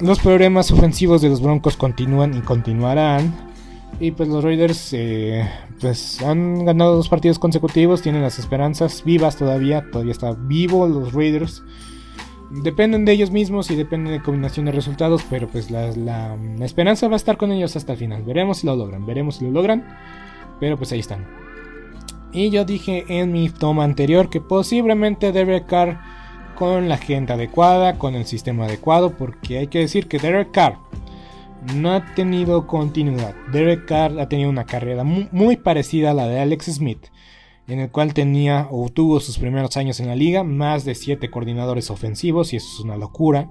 Los 0.00 0.18
problemas 0.18 0.70
ofensivos 0.70 1.20
de 1.20 1.28
los 1.28 1.42
Broncos 1.42 1.76
continúan 1.76 2.32
y 2.32 2.40
continuarán. 2.40 3.52
Y 4.00 4.12
pues 4.12 4.30
los 4.30 4.42
Raiders 4.42 4.94
eh, 4.94 5.46
pues 5.78 6.22
han 6.22 6.64
ganado 6.64 6.96
dos 6.96 7.10
partidos 7.10 7.38
consecutivos, 7.38 8.00
tienen 8.00 8.22
las 8.22 8.38
esperanzas 8.38 9.04
vivas 9.04 9.36
todavía, 9.36 9.84
todavía 9.92 10.12
está 10.12 10.32
vivo 10.32 10.88
los 10.88 11.12
Raiders. 11.12 11.62
Dependen 12.62 13.04
de 13.04 13.12
ellos 13.12 13.30
mismos 13.30 13.70
y 13.70 13.76
dependen 13.76 14.12
de 14.12 14.22
combinación 14.22 14.66
de 14.66 14.72
resultados, 14.72 15.24
pero 15.28 15.48
pues 15.48 15.70
la, 15.70 16.36
esperanza 16.60 17.08
va 17.08 17.14
a 17.14 17.16
estar 17.16 17.36
con 17.36 17.50
ellos 17.50 17.74
hasta 17.74 17.92
el 17.92 17.98
final. 17.98 18.22
Veremos 18.22 18.58
si 18.58 18.66
lo 18.66 18.76
logran, 18.76 19.04
veremos 19.06 19.36
si 19.36 19.44
lo 19.44 19.50
logran, 19.50 19.84
pero 20.60 20.76
pues 20.76 20.92
ahí 20.92 21.00
están. 21.00 21.26
Y 22.32 22.50
yo 22.50 22.64
dije 22.64 23.04
en 23.08 23.32
mi 23.32 23.48
toma 23.48 23.84
anterior 23.84 24.30
que 24.30 24.40
posiblemente 24.40 25.32
Derek 25.32 25.66
Carr 25.66 26.00
con 26.54 26.88
la 26.88 26.96
gente 26.96 27.32
adecuada, 27.32 27.98
con 27.98 28.14
el 28.14 28.24
sistema 28.24 28.66
adecuado, 28.66 29.10
porque 29.16 29.58
hay 29.58 29.66
que 29.66 29.80
decir 29.80 30.06
que 30.06 30.18
Derek 30.18 30.52
Carr 30.52 30.78
no 31.74 31.92
ha 31.92 32.14
tenido 32.14 32.66
continuidad. 32.66 33.34
Derek 33.52 33.86
Carr 33.86 34.20
ha 34.20 34.28
tenido 34.28 34.50
una 34.50 34.64
carrera 34.64 35.04
muy, 35.04 35.56
parecida 35.56 36.10
a 36.10 36.14
la 36.14 36.26
de 36.26 36.40
Alex 36.40 36.66
Smith, 36.66 37.06
en 37.66 37.80
el 37.80 37.90
cual 37.90 38.14
tenía 38.14 38.68
o 38.70 38.88
tuvo 38.88 39.20
sus 39.20 39.38
primeros 39.38 39.76
años 39.76 40.00
en 40.00 40.08
la 40.08 40.16
liga 40.16 40.44
más 40.44 40.84
de 40.84 40.94
7 40.94 41.30
coordinadores 41.30 41.90
ofensivos, 41.90 42.52
y 42.52 42.56
eso 42.56 42.68
es 42.72 42.80
una 42.80 42.96
locura. 42.96 43.48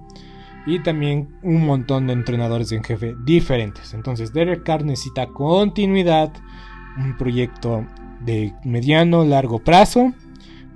Y 0.65 0.81
también 0.81 1.35
un 1.43 1.65
montón 1.65 2.07
de 2.07 2.13
entrenadores 2.13 2.71
en 2.71 2.83
jefe 2.83 3.15
diferentes. 3.25 3.93
Entonces 3.93 4.31
Derek 4.31 4.63
Carr 4.63 4.85
necesita 4.85 5.27
continuidad, 5.27 6.31
un 6.97 7.17
proyecto 7.17 7.85
de 8.21 8.53
mediano, 8.63 9.25
largo 9.25 9.59
plazo 9.59 10.13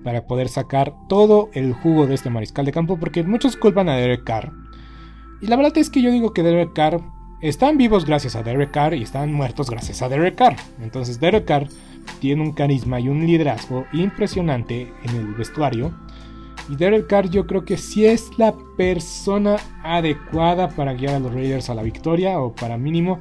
para 0.03 0.25
poder 0.25 0.49
sacar 0.49 0.93
todo 1.07 1.49
el 1.53 1.73
jugo 1.73 2.07
de 2.07 2.15
este 2.15 2.29
mariscal 2.29 2.65
de 2.65 2.71
campo, 2.71 2.97
porque 2.97 3.23
muchos 3.23 3.55
culpan 3.55 3.87
a 3.87 3.95
Derek 3.95 4.23
Carr. 4.23 4.51
Y 5.41 5.47
la 5.47 5.55
verdad 5.55 5.77
es 5.77 5.89
que 5.89 6.01
yo 6.01 6.11
digo 6.11 6.33
que 6.33 6.43
Derek 6.43 6.73
Carr 6.73 7.01
están 7.41 7.77
vivos 7.77 8.05
gracias 8.05 8.35
a 8.35 8.43
Derek 8.43 8.71
Carr 8.71 8.93
y 8.93 9.03
están 9.03 9.31
muertos 9.31 9.69
gracias 9.69 10.01
a 10.01 10.09
Derek 10.09 10.35
Carr. 10.35 10.55
Entonces 10.81 11.19
Derek 11.19 11.45
Carr 11.45 11.67
tiene 12.19 12.41
un 12.41 12.51
carisma 12.51 12.99
y 12.99 13.09
un 13.09 13.25
liderazgo 13.25 13.85
impresionante 13.93 14.93
en 15.03 15.15
el 15.15 15.33
vestuario. 15.33 15.93
Y 16.69 16.75
Derek 16.75 17.07
Carr 17.07 17.29
yo 17.29 17.47
creo 17.47 17.63
que 17.63 17.77
sí 17.77 18.05
es 18.05 18.29
la 18.37 18.53
persona 18.75 19.57
adecuada 19.83 20.69
para 20.69 20.93
guiar 20.93 21.15
a 21.15 21.19
los 21.19 21.33
Raiders 21.33 21.69
a 21.69 21.75
la 21.75 21.83
victoria 21.83 22.39
o 22.39 22.53
para 22.53 22.77
mínimo 22.77 23.19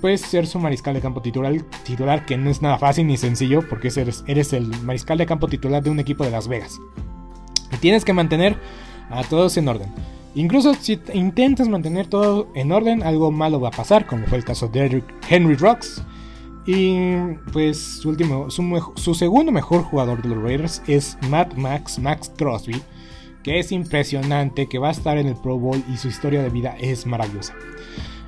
pues 0.00 0.20
ser 0.20 0.48
su 0.48 0.58
mariscal 0.58 0.94
de 0.94 1.00
campo 1.00 1.22
titular, 1.22 1.54
titular 1.84 2.26
que 2.26 2.36
no 2.36 2.50
es 2.50 2.60
nada 2.60 2.76
fácil 2.76 3.06
ni 3.06 3.16
sencillo 3.16 3.66
porque 3.68 3.88
eres, 3.96 4.24
eres 4.26 4.52
el 4.52 4.66
mariscal 4.82 5.16
de 5.16 5.26
campo 5.26 5.46
titular 5.46 5.80
de 5.80 5.90
un 5.90 6.00
equipo 6.00 6.24
de 6.24 6.32
Las 6.32 6.48
Vegas. 6.48 6.80
Y 7.72 7.76
tienes 7.76 8.04
que 8.04 8.12
mantener 8.12 8.56
a 9.10 9.22
todos 9.22 9.56
en 9.56 9.68
orden. 9.68 9.88
Incluso 10.34 10.74
si 10.74 11.00
intentas 11.14 11.68
mantener 11.68 12.08
todo 12.08 12.48
en 12.54 12.72
orden, 12.72 13.02
algo 13.02 13.30
malo 13.30 13.60
va 13.60 13.68
a 13.68 13.72
pasar, 13.72 14.06
como 14.06 14.26
fue 14.26 14.38
el 14.38 14.44
caso 14.44 14.66
de 14.68 15.02
Henry 15.28 15.54
Rocks. 15.54 16.02
Y 16.66 17.34
pues 17.52 17.78
su, 17.78 18.10
último, 18.10 18.48
su, 18.50 19.14
segundo 19.14 19.50
mejor 19.50 19.82
jugador 19.82 20.22
de 20.22 20.28
los 20.28 20.42
Raiders 20.42 20.82
es 20.86 21.18
Matt 21.28 21.54
Max, 21.54 21.98
Max 21.98 22.30
Crosby, 22.36 22.80
que 23.42 23.58
es 23.58 23.72
impresionante, 23.72 24.68
que 24.68 24.78
va 24.78 24.88
a 24.88 24.92
estar 24.92 25.18
en 25.18 25.26
el 25.26 25.34
Pro 25.34 25.58
Bowl 25.58 25.82
y 25.92 25.96
su 25.96 26.08
historia 26.08 26.42
de 26.42 26.50
vida 26.50 26.76
es 26.78 27.04
maravillosa. 27.06 27.54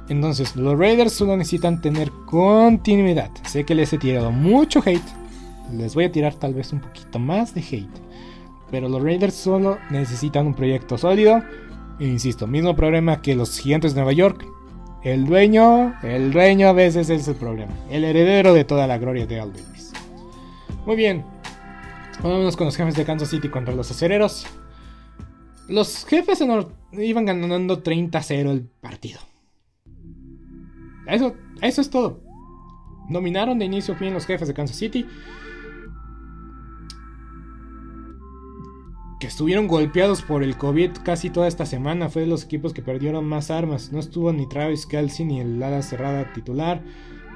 Entonces, 0.09 0.57
los 0.57 0.79
Raiders 0.79 1.13
solo 1.13 1.37
necesitan 1.37 1.81
tener 1.81 2.11
continuidad. 2.27 3.31
Sé 3.47 3.65
que 3.65 3.75
les 3.75 3.93
he 3.93 3.99
tirado 3.99 4.33
mucho 4.33 4.83
hate. 4.85 5.01
Les 5.73 5.95
voy 5.95 6.05
a 6.05 6.13
tirar 6.13 6.35
tal 6.35 6.55
vez 6.55 6.73
un 6.73 6.81
poquito 6.81 7.19
más 7.19 7.55
de 7.55 7.61
hate. 7.63 8.01
Pero 8.71 8.89
los 8.89 9.03
Raiders 9.03 9.35
solo 9.35 9.79
necesitan 9.91 10.47
un 10.47 10.55
proyecto 10.55 10.99
sólido 10.99 11.43
e 12.01 12.07
insisto, 12.07 12.47
mismo 12.47 12.75
problema 12.75 13.23
que 13.23 13.37
los 13.37 13.59
gigantes 13.59 13.95
de 13.95 14.01
Nueva 14.01 14.13
York. 14.13 14.47
El 15.05 15.27
dueño, 15.27 15.95
el 16.03 16.33
dueño 16.33 16.69
a 16.69 16.73
veces 16.73 17.11
es 17.11 17.29
el 17.29 17.35
problema. 17.35 17.73
El 17.91 18.05
heredero 18.05 18.55
de 18.55 18.65
toda 18.65 18.87
la 18.87 18.97
gloria 18.97 19.27
de 19.27 19.39
Al. 19.39 19.53
Muy 20.87 20.97
bien. 20.97 21.25
Vámonos 22.23 22.57
con 22.57 22.65
los 22.65 22.77
jefes 22.77 22.95
de 22.95 23.05
Kansas 23.05 23.29
City 23.29 23.51
contra 23.51 23.75
los 23.75 23.91
acereros. 23.91 24.47
Los 25.69 26.07
jefes 26.07 26.43
iban 26.93 27.27
ganando 27.27 27.83
30-0 27.83 28.51
el 28.51 28.63
partido. 28.81 29.21
Eso, 31.07 31.35
eso 31.61 31.81
es 31.83 31.91
todo. 31.91 32.23
Dominaron 33.11 33.59
de 33.59 33.67
inicio 33.67 33.93
a 33.93 33.99
fin 33.99 34.15
los 34.15 34.25
jefes 34.25 34.49
de 34.49 34.55
Kansas 34.55 34.79
City. 34.79 35.07
Estuvieron 39.27 39.69
golpeados 39.69 40.23
por 40.23 40.43
el 40.43 40.57
COVID 40.57 40.91
casi 41.05 41.31
toda 41.31 41.49
esta 41.49 41.67
semana. 41.67 42.09
Fue 42.09 42.23
de 42.23 42.29
los 42.29 42.45
equipos 42.45 42.73
que 42.73 42.83
perdieron 42.83 43.25
más 43.27 43.51
armas. 43.51 43.93
No 43.93 43.99
estuvo 43.99 44.33
ni 44.33 44.49
Travis 44.49 44.87
Kelsey 44.87 45.27
ni 45.27 45.41
el 45.41 45.63
ala 45.63 45.83
cerrada 45.83 46.33
titular. 46.33 46.83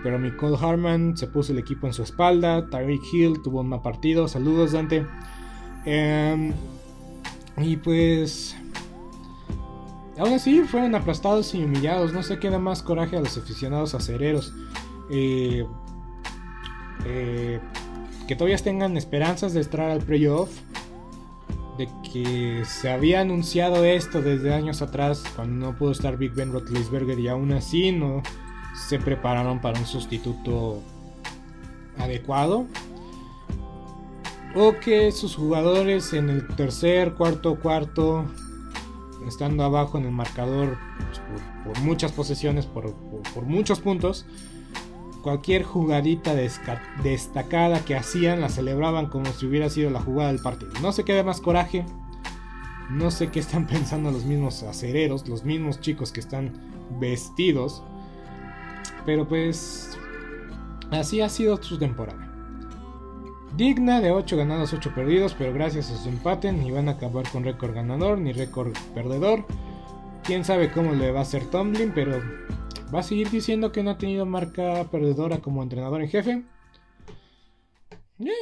Pero 0.03 0.19
Nicole 0.19 0.57
Harman 0.61 1.17
se 1.17 1.27
puso 1.27 1.53
el 1.53 1.59
equipo 1.59 1.87
en 1.87 1.93
su 1.93 2.03
espalda. 2.03 2.69
Tyreek 2.71 3.03
Hill 3.13 3.43
tuvo 3.43 3.61
un 3.61 3.69
mal 3.69 3.83
partido. 3.83 4.29
Saludos, 4.29 4.73
Dante. 4.73 5.07
Em, 5.85 6.53
y 7.57 7.77
pues. 7.77 8.57
Aún 10.19 10.35
así 10.35 10.61
fueron 10.63 10.95
aplastados 10.95 11.55
y 11.55 11.63
humillados. 11.63 12.13
No 12.13 12.23
se 12.23 12.39
queda 12.39 12.59
más 12.59 12.83
coraje 12.83 13.17
a 13.17 13.21
los 13.21 13.37
aficionados 13.37 13.95
acereros. 13.95 14.53
Eh, 15.11 15.65
eh, 17.07 17.61
que 18.27 18.37
todavía 18.37 18.59
tengan 18.59 18.97
esperanzas 18.97 19.55
de 19.55 19.63
entrar 19.63 19.91
al 19.91 20.01
playoff 20.01 20.51
de 21.79 21.89
que 22.03 22.65
se 22.67 22.91
había 22.91 23.21
anunciado 23.21 23.85
esto 23.85 24.21
desde 24.21 24.53
años 24.53 24.83
atrás 24.83 25.23
cuando 25.35 25.67
no 25.67 25.79
pudo 25.79 25.93
estar 25.93 26.17
Big 26.17 26.33
Ben 26.33 26.53
Roethlisberger 26.53 27.19
y 27.19 27.29
aún 27.29 27.53
así 27.53 27.93
no 27.93 28.23
se 28.89 28.99
prepararon 28.99 29.61
para 29.61 29.79
un 29.79 29.87
sustituto 29.87 30.83
adecuado. 31.99 32.67
O 34.55 34.75
que 34.81 35.13
sus 35.13 35.37
jugadores 35.37 36.13
en 36.13 36.31
el 36.31 36.47
tercer, 36.49 37.15
cuarto, 37.15 37.61
cuarto 37.61 38.25
estando 39.27 39.63
abajo 39.63 39.99
en 39.99 40.07
el 40.07 40.13
marcador 40.13 40.77
pues, 40.97 41.21
por, 41.65 41.85
muchas 41.85 42.13
posesiones, 42.13 42.67
por 42.67 43.45
muchos 43.45 43.81
puntos 43.81 44.27
Cualquier 45.23 45.65
jugadita 45.65 46.35
destacada 46.35 47.85
que 47.85 47.97
hacían 47.97 48.41
la 48.41 48.49
celebraban 48.49 49.07
como 49.07 49.27
si 49.27 49.47
hubiera 49.47 49.69
sido 49.69 49.91
la 49.91 50.01
jugada 50.01 50.33
del 50.33 50.41
partido. 50.41 50.73
No 50.81 50.93
se 50.93 51.05
queda 51.05 51.23
más 51.23 51.41
coraje. 51.41 51.85
No 52.91 53.11
sé 53.11 53.29
qué 53.29 53.41
están 53.41 53.67
pensando 53.69 54.11
los 54.11 54.25
mismos 54.25 54.63
acereros, 54.63 55.29
los 55.29 55.45
mismos 55.45 55.81
chicos 55.81 56.13
que 56.13 56.21
están 56.21 56.53
vestidos. 57.01 57.83
Pero 59.05 59.27
pues 59.27 59.99
así 60.91 61.21
ha 61.21 61.29
sido 61.29 61.63
su 61.63 61.79
temporada. 61.79 62.29
Digna 63.57 64.01
de 64.01 64.13
8 64.13 64.37
ganados, 64.37 64.73
8 64.73 64.93
perdidos, 64.95 65.35
pero 65.37 65.53
gracias 65.53 65.91
a 65.91 65.97
su 65.97 66.09
empate 66.09 66.53
ni 66.53 66.71
van 66.71 66.89
a 66.89 66.93
acabar 66.93 67.29
con 67.29 67.43
récord 67.43 67.75
ganador 67.75 68.19
ni 68.19 68.33
récord 68.33 68.73
perdedor. 68.95 69.45
Quién 70.23 70.45
sabe 70.45 70.71
cómo 70.71 70.93
le 70.93 71.11
va 71.11 71.21
a 71.21 71.23
hacer 71.23 71.47
Tomlin, 71.47 71.91
pero 71.93 72.23
¿Va 72.95 73.01
a 73.01 73.03
seguir 73.03 73.29
diciendo 73.31 73.71
que 73.71 73.83
no 73.83 73.91
ha 73.91 73.99
tenido 73.99 74.25
marca 74.25 74.89
perdedora 74.91 75.39
como 75.39 75.63
entrenador 75.63 76.01
en 76.01 76.09
jefe? 76.09 76.43
Eh, 78.21 78.33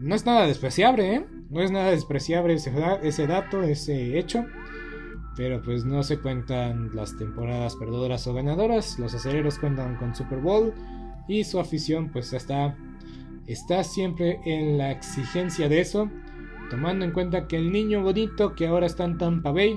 no 0.00 0.14
es 0.14 0.24
nada 0.24 0.46
despreciable, 0.46 1.14
¿eh? 1.14 1.26
No 1.50 1.60
es 1.60 1.70
nada 1.70 1.90
despreciable 1.90 2.54
ese, 2.54 3.26
dato, 3.26 3.62
ese 3.62 4.18
hecho. 4.18 4.46
Pero 5.36 5.62
pues 5.62 5.84
no 5.84 6.02
se 6.02 6.18
cuentan 6.18 6.96
las 6.96 7.16
temporadas 7.18 7.76
perdedoras 7.76 8.26
o 8.26 8.32
ganadoras. 8.32 8.98
Los 8.98 9.14
acereros 9.14 9.58
cuentan 9.58 9.96
con 9.96 10.14
Super 10.14 10.38
Bowl. 10.38 10.72
Y 11.28 11.44
su 11.44 11.60
afición 11.60 12.10
pues 12.10 12.32
está, 12.32 12.74
está 13.46 13.84
siempre 13.84 14.40
en 14.46 14.78
la 14.78 14.92
exigencia 14.92 15.68
de 15.68 15.80
eso. 15.80 16.10
Tomando 16.70 17.04
en 17.04 17.12
cuenta 17.12 17.46
que 17.46 17.56
el 17.56 17.70
niño 17.70 18.02
bonito 18.02 18.54
que 18.54 18.66
ahora 18.66 18.86
está 18.86 19.04
en 19.04 19.18
Tampa 19.18 19.52
Bay 19.52 19.76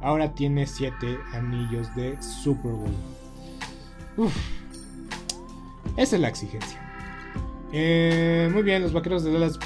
Ahora 0.00 0.32
tiene 0.32 0.66
7 0.66 1.18
anillos 1.32 1.94
de 1.94 2.20
Super 2.22 2.72
Bowl. 2.72 2.94
Uf. 4.16 4.34
Esa 5.96 6.16
es 6.16 6.22
la 6.22 6.28
exigencia. 6.28 6.80
Eh, 7.72 8.48
muy 8.52 8.62
bien, 8.62 8.82
los 8.82 8.92
vaqueros 8.92 9.24
de 9.24 9.32
Dallas 9.32 9.58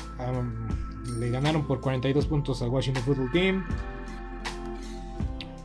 le 1.19 1.31
ganaron 1.31 1.67
por 1.67 1.81
42 1.81 2.27
puntos 2.27 2.63
al 2.63 2.71
Washington 2.71 3.03
Football 3.05 3.31
Team. 3.33 3.65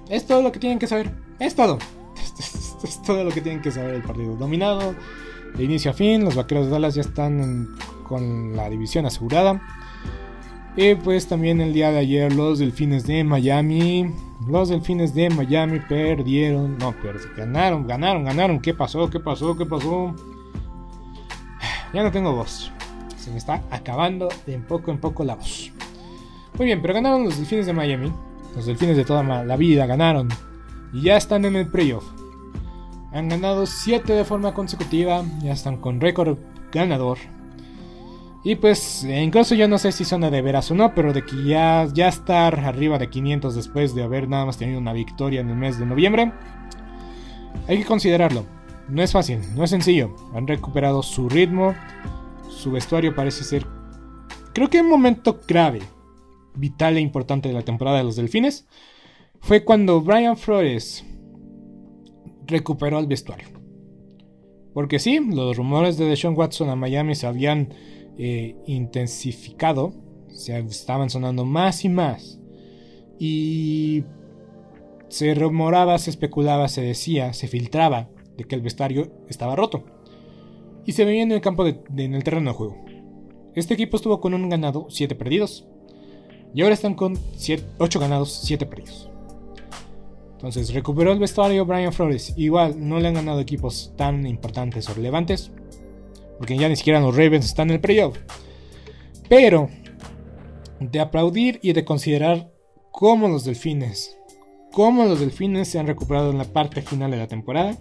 Es 0.09 0.25
todo 0.25 0.41
lo 0.41 0.51
que 0.51 0.59
tienen 0.59 0.79
que 0.79 0.87
saber. 0.87 1.11
Es 1.39 1.55
todo. 1.55 1.77
Es, 2.83 3.01
todo 3.01 3.23
lo 3.23 3.31
que 3.31 3.41
tienen 3.41 3.61
que 3.61 3.71
saber 3.71 3.95
el 3.95 4.03
partido. 4.03 4.35
Dominado 4.35 4.93
de 5.55 5.63
inicio 5.63 5.89
a 5.89 5.93
fin. 5.95 6.23
Los 6.23 6.35
vaqueros 6.35 6.65
de 6.65 6.71
Dallas 6.71 6.93
ya 6.93 7.01
están 7.01 7.75
con 8.07 8.55
la 8.55 8.69
división 8.69 9.05
asegurada. 9.05 9.61
Y 10.77 10.95
pues 10.95 11.27
también 11.27 11.59
el 11.59 11.73
día 11.73 11.91
de 11.91 11.99
ayer 11.99 12.33
los 12.33 12.59
delfines 12.59 13.05
de 13.05 13.23
Miami 13.25 14.13
los 14.45 14.69
delfines 14.69 15.13
de 15.13 15.29
Miami 15.29 15.79
perdieron. 15.79 16.77
No, 16.77 16.93
pero 17.01 17.19
ganaron, 17.35 17.87
ganaron, 17.87 18.23
ganaron. 18.23 18.59
¿Qué 18.59 18.73
pasó? 18.73 19.09
¿Qué 19.09 19.19
pasó? 19.19 19.55
¿Qué 19.57 19.65
pasó? 19.65 20.13
Ya 21.93 22.03
no 22.03 22.11
tengo 22.11 22.35
voz. 22.35 22.71
Se 23.17 23.31
me 23.31 23.37
está 23.37 23.63
acabando 23.71 24.27
de 24.45 24.53
en 24.53 24.63
poco 24.63 24.91
en 24.91 24.99
poco 24.99 25.23
la 25.23 25.35
voz. 25.35 25.71
Muy 26.57 26.65
bien, 26.65 26.81
pero 26.81 26.93
ganaron 26.93 27.23
los 27.23 27.37
delfines 27.37 27.65
de 27.65 27.73
Miami. 27.73 28.11
Los 28.55 28.65
delfines 28.65 28.97
de 28.97 29.05
toda 29.05 29.23
la 29.23 29.55
vida 29.55 29.85
ganaron. 29.85 30.27
Y 30.93 31.03
ya 31.03 31.17
están 31.17 31.45
en 31.45 31.55
el 31.55 31.67
playoff. 31.67 32.05
Han 33.13 33.29
ganado 33.29 33.65
7 33.65 34.13
de 34.13 34.25
forma 34.25 34.53
consecutiva. 34.53 35.23
Ya 35.41 35.53
están 35.53 35.77
con 35.77 35.99
récord 36.01 36.37
ganador. 36.71 37.17
Y 38.47 38.55
pues 38.55 39.03
incluso 39.03 39.55
yo 39.55 39.67
no 39.67 39.77
sé 39.77 39.91
si 39.91 40.05
son 40.05 40.21
de 40.21 40.41
veras 40.41 40.71
o 40.71 40.73
no, 40.73 40.95
pero 40.95 41.11
de 41.11 41.25
que 41.25 41.43
ya, 41.43 41.85
ya 41.93 42.07
estar 42.07 42.57
arriba 42.61 42.97
de 42.97 43.09
500 43.09 43.53
después 43.53 43.93
de 43.93 44.03
haber 44.03 44.29
nada 44.29 44.45
más 44.45 44.57
tenido 44.57 44.79
una 44.79 44.93
victoria 44.93 45.41
en 45.41 45.49
el 45.49 45.57
mes 45.57 45.77
de 45.77 45.85
noviembre, 45.85 46.31
hay 47.67 47.77
que 47.77 47.83
considerarlo. 47.83 48.45
No 48.87 49.03
es 49.03 49.11
fácil, 49.11 49.39
no 49.53 49.65
es 49.65 49.69
sencillo. 49.69 50.15
Han 50.33 50.47
recuperado 50.47 51.03
su 51.03 51.27
ritmo, 51.27 51.75
su 52.47 52.71
vestuario 52.71 53.13
parece 53.13 53.43
ser... 53.43 53.65
Creo 54.53 54.69
que 54.69 54.79
un 54.79 54.89
momento 54.89 55.41
clave, 55.41 55.81
vital 56.55 56.95
e 56.95 57.01
importante 57.01 57.49
de 57.49 57.53
la 57.53 57.63
temporada 57.63 57.97
de 57.97 58.05
los 58.05 58.15
Delfines 58.15 58.65
fue 59.41 59.65
cuando 59.65 59.99
Brian 59.99 60.37
Flores 60.37 61.05
recuperó 62.45 62.99
el 62.99 63.07
vestuario. 63.07 63.49
Porque 64.73 64.99
sí, 64.99 65.19
los 65.19 65.57
rumores 65.57 65.97
de 65.97 66.05
Deshaun 66.05 66.37
Watson 66.37 66.69
a 66.69 66.77
Miami 66.77 67.13
se 67.13 67.27
habían 67.27 67.73
eh, 68.17 68.55
intensificado, 68.65 69.93
se 70.29 70.57
estaban 70.59 71.09
sonando 71.09 71.45
más 71.45 71.85
y 71.85 71.89
más. 71.89 72.39
Y 73.19 74.03
se 75.09 75.33
rumoraba, 75.33 75.97
se 75.97 76.09
especulaba, 76.09 76.67
se 76.67 76.81
decía, 76.81 77.33
se 77.33 77.47
filtraba 77.47 78.09
de 78.37 78.43
que 78.43 78.55
el 78.55 78.61
vestuario 78.61 79.11
estaba 79.29 79.55
roto. 79.55 79.85
Y 80.85 80.93
se 80.93 81.05
veía 81.05 81.23
en 81.23 81.31
el 81.31 81.41
campo, 81.41 81.65
en 81.65 82.13
el 82.13 82.23
terreno 82.23 82.51
de 82.51 82.57
juego. 82.57 82.85
Este 83.55 83.73
equipo 83.73 83.97
estuvo 83.97 84.21
con 84.21 84.33
un 84.33 84.49
ganado, 84.49 84.87
7 84.89 85.15
perdidos. 85.15 85.67
Y 86.53 86.61
ahora 86.61 86.75
están 86.75 86.93
con 86.93 87.17
8 87.79 87.99
ganados, 87.99 88.41
7 88.43 88.65
perdidos. 88.67 89.09
Entonces 90.33 90.71
recuperó 90.73 91.11
el 91.11 91.19
vestuario 91.19 91.65
Brian 91.65 91.91
Flores. 91.91 92.33
Igual 92.37 92.75
no 92.77 92.99
le 92.99 93.07
han 93.07 93.15
ganado 93.15 93.39
equipos 93.39 93.93
tan 93.97 94.27
importantes 94.27 94.87
o 94.87 94.93
relevantes. 94.93 95.51
Porque 96.37 96.57
ya 96.57 96.69
ni 96.69 96.75
siquiera 96.75 96.99
los 96.99 97.15
Ravens 97.15 97.45
están 97.45 97.69
en 97.69 97.75
el 97.75 97.81
playoff. 97.81 98.17
Pero 99.29 99.69
de 100.79 100.99
aplaudir 100.99 101.59
y 101.61 101.73
de 101.73 101.83
considerar 101.83 102.51
cómo 102.91 103.27
los 103.27 103.43
delfines, 103.43 104.17
cómo 104.71 105.05
los 105.05 105.19
delfines 105.19 105.67
se 105.67 105.79
han 105.79 105.87
recuperado 105.87 106.31
en 106.31 106.37
la 106.37 106.45
parte 106.45 106.81
final 106.81 107.11
de 107.11 107.17
la 107.17 107.27
temporada. 107.27 107.77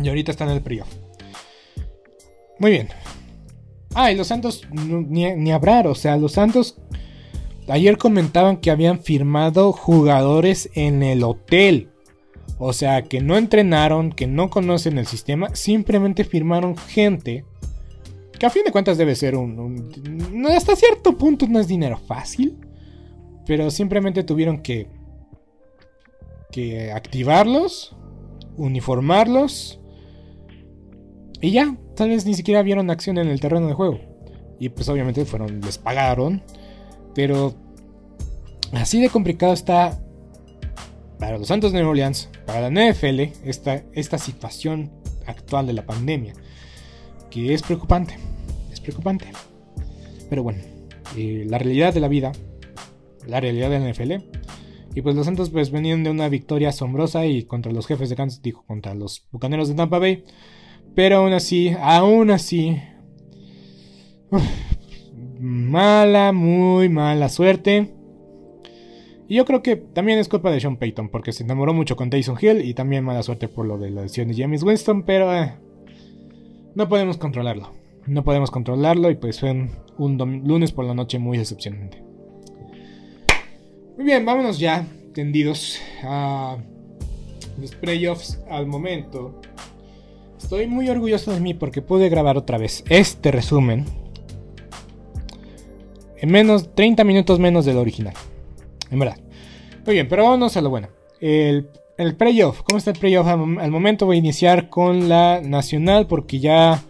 Y 0.00 0.08
ahorita 0.08 0.30
están 0.30 0.48
en 0.48 0.56
el 0.56 0.62
playoff. 0.62 0.88
Muy 2.58 2.70
bien. 2.70 2.88
Ah, 3.94 4.10
y 4.10 4.16
los 4.16 4.28
Santos, 4.28 4.66
ni, 4.70 5.32
ni 5.34 5.52
hablar, 5.52 5.86
o 5.86 5.94
sea, 5.94 6.16
los 6.16 6.32
Santos 6.32 6.78
ayer 7.68 7.96
comentaban 7.98 8.58
que 8.58 8.70
habían 8.70 9.00
firmado 9.00 9.72
jugadores 9.72 10.70
en 10.74 11.02
el 11.02 11.22
hotel. 11.22 11.91
O 12.64 12.72
sea, 12.72 13.02
que 13.02 13.20
no 13.20 13.36
entrenaron, 13.36 14.12
que 14.12 14.28
no 14.28 14.48
conocen 14.48 14.96
el 14.96 15.08
sistema, 15.08 15.52
simplemente 15.52 16.22
firmaron 16.22 16.76
gente 16.76 17.44
que 18.38 18.46
a 18.46 18.50
fin 18.50 18.62
de 18.64 18.70
cuentas 18.70 18.96
debe 18.96 19.16
ser 19.16 19.34
un, 19.34 19.90
hasta 20.48 20.76
cierto 20.76 21.18
punto 21.18 21.48
no 21.48 21.58
es 21.58 21.66
dinero 21.66 21.98
fácil, 21.98 22.56
pero 23.46 23.68
simplemente 23.72 24.22
tuvieron 24.22 24.62
que 24.62 24.86
que 26.52 26.92
activarlos, 26.92 27.96
uniformarlos 28.56 29.80
y 31.40 31.50
ya, 31.50 31.76
tal 31.96 32.10
vez 32.10 32.26
ni 32.26 32.34
siquiera 32.34 32.62
vieron 32.62 32.90
acción 32.90 33.18
en 33.18 33.26
el 33.26 33.40
terreno 33.40 33.66
de 33.66 33.74
juego. 33.74 33.98
Y 34.60 34.68
pues 34.68 34.88
obviamente 34.88 35.24
fueron 35.24 35.60
les 35.62 35.78
pagaron, 35.78 36.44
pero 37.12 37.54
así 38.70 39.00
de 39.00 39.08
complicado 39.08 39.52
está 39.52 39.98
para 41.22 41.38
los 41.38 41.46
Santos 41.46 41.70
de 41.70 41.78
Nueva 41.78 41.90
Orleans, 41.90 42.28
para 42.46 42.68
la 42.68 42.90
NFL, 42.90 43.20
esta, 43.44 43.84
esta 43.92 44.18
situación 44.18 44.90
actual 45.24 45.68
de 45.68 45.72
la 45.72 45.86
pandemia, 45.86 46.34
que 47.30 47.54
es 47.54 47.62
preocupante, 47.62 48.16
es 48.72 48.80
preocupante. 48.80 49.26
Pero 50.28 50.42
bueno, 50.42 50.58
eh, 51.16 51.44
la 51.48 51.58
realidad 51.58 51.94
de 51.94 52.00
la 52.00 52.08
vida, 52.08 52.32
la 53.24 53.38
realidad 53.38 53.70
de 53.70 53.78
la 53.78 53.88
NFL, 53.88 54.14
y 54.96 55.02
pues 55.02 55.14
los 55.14 55.24
Santos 55.24 55.50
pues 55.50 55.70
venían 55.70 56.02
de 56.02 56.10
una 56.10 56.28
victoria 56.28 56.70
asombrosa 56.70 57.24
y 57.24 57.44
contra 57.44 57.70
los 57.70 57.86
jefes 57.86 58.10
de 58.10 58.16
Kansas, 58.16 58.42
dijo, 58.42 58.64
contra 58.66 58.92
los 58.96 59.24
Bucaneros 59.30 59.68
de 59.68 59.76
Tampa 59.76 60.00
Bay, 60.00 60.24
pero 60.96 61.18
aún 61.18 61.34
así, 61.34 61.72
aún 61.80 62.32
así, 62.32 62.82
mala, 65.38 66.32
muy 66.32 66.88
mala 66.88 67.28
suerte 67.28 68.01
y 69.28 69.36
yo 69.36 69.44
creo 69.44 69.62
que 69.62 69.76
también 69.76 70.18
es 70.18 70.28
culpa 70.28 70.50
de 70.50 70.60
Sean 70.60 70.76
Payton, 70.76 71.08
porque 71.08 71.32
se 71.32 71.44
enamoró 71.44 71.72
mucho 71.72 71.96
con 71.96 72.10
Tyson 72.10 72.36
Hill 72.40 72.64
y 72.64 72.74
también 72.74 73.04
mala 73.04 73.22
suerte 73.22 73.48
por 73.48 73.66
lo 73.66 73.78
de 73.78 73.90
la 73.90 74.02
lesión 74.02 74.28
de 74.28 74.34
James 74.34 74.62
Winston, 74.62 75.04
pero 75.04 75.34
eh, 75.34 75.54
no 76.74 76.88
podemos 76.88 77.18
controlarlo. 77.18 77.70
No 78.06 78.24
podemos 78.24 78.50
controlarlo 78.50 79.10
y 79.10 79.14
pues 79.14 79.38
fue 79.38 79.52
un, 79.96 80.42
lunes 80.44 80.72
por 80.72 80.84
la 80.84 80.94
noche 80.94 81.18
muy 81.18 81.38
decepcionante. 81.38 82.02
Muy 83.96 84.04
bien, 84.04 84.24
vámonos 84.24 84.58
ya 84.58 84.86
tendidos 85.14 85.78
a 86.02 86.56
los 87.60 87.74
playoffs 87.76 88.42
al 88.50 88.66
momento. 88.66 89.40
Estoy 90.36 90.66
muy 90.66 90.88
orgulloso 90.88 91.32
de 91.32 91.40
mí 91.40 91.54
porque 91.54 91.80
pude 91.80 92.08
grabar 92.08 92.36
otra 92.36 92.58
vez 92.58 92.82
este 92.88 93.30
resumen 93.30 93.84
en 96.18 96.30
menos 96.30 96.74
30 96.74 97.04
minutos 97.04 97.38
menos 97.38 97.64
del 97.64 97.76
original 97.76 98.14
en 98.92 98.98
verdad. 98.98 99.18
Muy 99.84 99.94
bien, 99.94 100.08
pero 100.08 100.24
vámonos 100.24 100.56
a 100.56 100.60
lo 100.60 100.70
bueno. 100.70 100.88
El, 101.20 101.68
el 101.98 102.14
playoff, 102.14 102.62
¿cómo 102.62 102.78
está 102.78 102.90
el 102.90 102.98
playoff? 102.98 103.26
Al, 103.26 103.70
momento 103.70 104.06
voy 104.06 104.16
a 104.16 104.20
iniciar 104.20 104.68
con 104.68 105.08
la 105.08 105.40
nacional 105.42 106.06
porque 106.06 106.38
ya, 106.38 106.84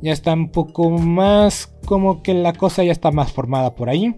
ya 0.00 0.12
está 0.12 0.34
un 0.34 0.50
poco 0.50 0.90
más, 0.90 1.72
como 1.86 2.22
que 2.22 2.34
la 2.34 2.52
cosa 2.52 2.84
ya 2.84 2.92
está 2.92 3.10
más 3.10 3.32
formada 3.32 3.74
por 3.74 3.88
ahí. 3.88 4.14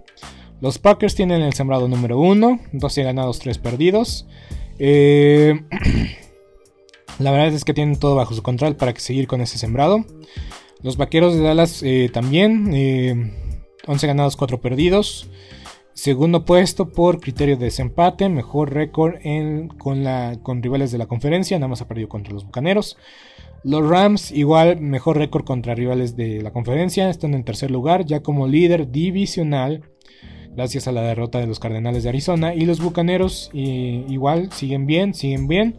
Los 0.60 0.78
Packers 0.78 1.14
tienen 1.14 1.42
el 1.42 1.52
sembrado 1.52 1.86
número 1.86 2.18
1, 2.18 2.60
12 2.72 3.02
ganados, 3.04 3.38
3 3.38 3.58
perdidos. 3.58 4.26
Eh, 4.78 5.60
la 7.18 7.30
verdad 7.30 7.48
es 7.48 7.64
que 7.64 7.74
tienen 7.74 7.98
todo 7.98 8.16
bajo 8.16 8.34
su 8.34 8.42
control 8.42 8.74
para 8.74 8.92
que 8.92 9.00
seguir 9.00 9.28
con 9.28 9.40
ese 9.40 9.58
sembrado. 9.58 10.04
Los 10.82 10.96
Vaqueros 10.96 11.34
de 11.34 11.42
Dallas 11.42 11.82
eh, 11.84 12.10
también, 12.12 12.66
11 12.66 12.76
eh, 12.76 14.06
ganados, 14.06 14.36
4 14.36 14.60
perdidos. 14.60 15.28
Segundo 15.98 16.44
puesto 16.44 16.90
por 16.90 17.18
criterio 17.18 17.56
de 17.56 17.64
desempate, 17.64 18.28
mejor 18.28 18.72
récord 18.72 19.16
con, 19.78 20.62
rivales 20.62 20.92
de 20.92 20.98
la 20.98 21.06
conferencia, 21.06 21.58
nada 21.58 21.66
más 21.66 21.82
ha 21.82 21.88
perdido 21.88 22.08
contra 22.08 22.32
los 22.32 22.44
Bucaneros. 22.44 22.96
Los 23.64 23.84
Rams 23.88 24.30
igual 24.30 24.80
mejor 24.80 25.18
récord 25.18 25.44
contra 25.44 25.74
rivales 25.74 26.14
de 26.14 26.40
la 26.40 26.52
conferencia, 26.52 27.10
están 27.10 27.34
en 27.34 27.42
tercer 27.42 27.72
lugar 27.72 28.04
ya 28.04 28.22
como 28.22 28.46
líder 28.46 28.92
divisional 28.92 29.90
gracias 30.54 30.86
a 30.86 30.92
la 30.92 31.02
derrota 31.02 31.40
de 31.40 31.48
los 31.48 31.58
Cardenales 31.58 32.04
de 32.04 32.10
Arizona 32.10 32.54
y 32.54 32.64
los 32.64 32.80
Bucaneros 32.80 33.50
igual 33.52 34.52
siguen 34.52 34.86
bien, 34.86 35.14
siguen 35.14 35.48
bien, 35.48 35.74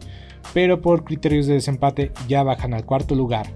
pero 0.52 0.82
por 0.82 1.04
criterios 1.04 1.46
de 1.46 1.54
desempate 1.54 2.12
ya 2.28 2.42
bajan 2.42 2.74
al 2.74 2.84
cuarto 2.84 3.14
lugar. 3.14 3.46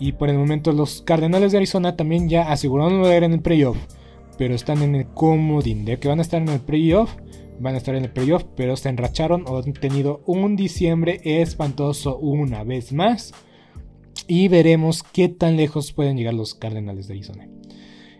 Y 0.00 0.10
por 0.10 0.28
el 0.28 0.38
momento 0.38 0.72
los 0.72 1.02
Cardenales 1.02 1.52
de 1.52 1.58
Arizona 1.58 1.94
también 1.94 2.28
ya 2.28 2.50
aseguraron 2.50 2.98
lugar 2.98 3.22
en 3.22 3.34
el 3.34 3.42
playoff 3.42 3.76
pero 4.36 4.54
están 4.54 4.82
en 4.82 4.94
el 4.94 5.06
comodín. 5.06 5.84
De 5.84 5.98
que 5.98 6.08
van 6.08 6.18
a 6.18 6.22
estar 6.22 6.40
en 6.40 6.48
el 6.48 6.60
playoff, 6.60 7.14
van 7.58 7.74
a 7.74 7.78
estar 7.78 7.94
en 7.94 8.04
el 8.04 8.10
playoff, 8.10 8.44
pero 8.56 8.76
se 8.76 8.88
enracharon 8.88 9.44
o 9.46 9.58
han 9.58 9.72
tenido 9.72 10.22
un 10.26 10.56
diciembre 10.56 11.20
espantoso 11.24 12.18
una 12.18 12.64
vez 12.64 12.92
más. 12.92 13.32
Y 14.26 14.48
veremos 14.48 15.02
qué 15.02 15.28
tan 15.28 15.56
lejos 15.56 15.92
pueden 15.92 16.16
llegar 16.16 16.34
los 16.34 16.54
Cardenales 16.54 17.08
de 17.08 17.14
Arizona. 17.14 17.48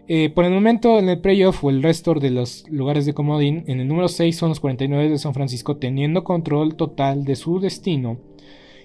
Eh, 0.07 0.29
por 0.29 0.45
el 0.45 0.53
momento 0.53 0.99
en 0.99 1.09
el 1.09 1.21
playoff 1.21 1.65
o 1.65 1.71
el 1.71 1.83
resto 1.83 2.13
de 2.13 2.31
los 2.31 2.69
lugares 2.69 3.07
de 3.07 3.15
comodín, 3.15 3.65
en 3.69 3.81
el 3.81 3.89
número 3.89 4.09
6 4.09 4.37
son 4.37 4.51
los 4.51 4.61
49 4.61 5.09
de 5.09 5.19
San 5.19 5.33
Francisco 5.33 5.79
teniendo 5.79 6.25
control 6.25 6.77
total 6.77 7.25
de 7.25 7.37
su 7.37 7.59
destino. 7.59 8.19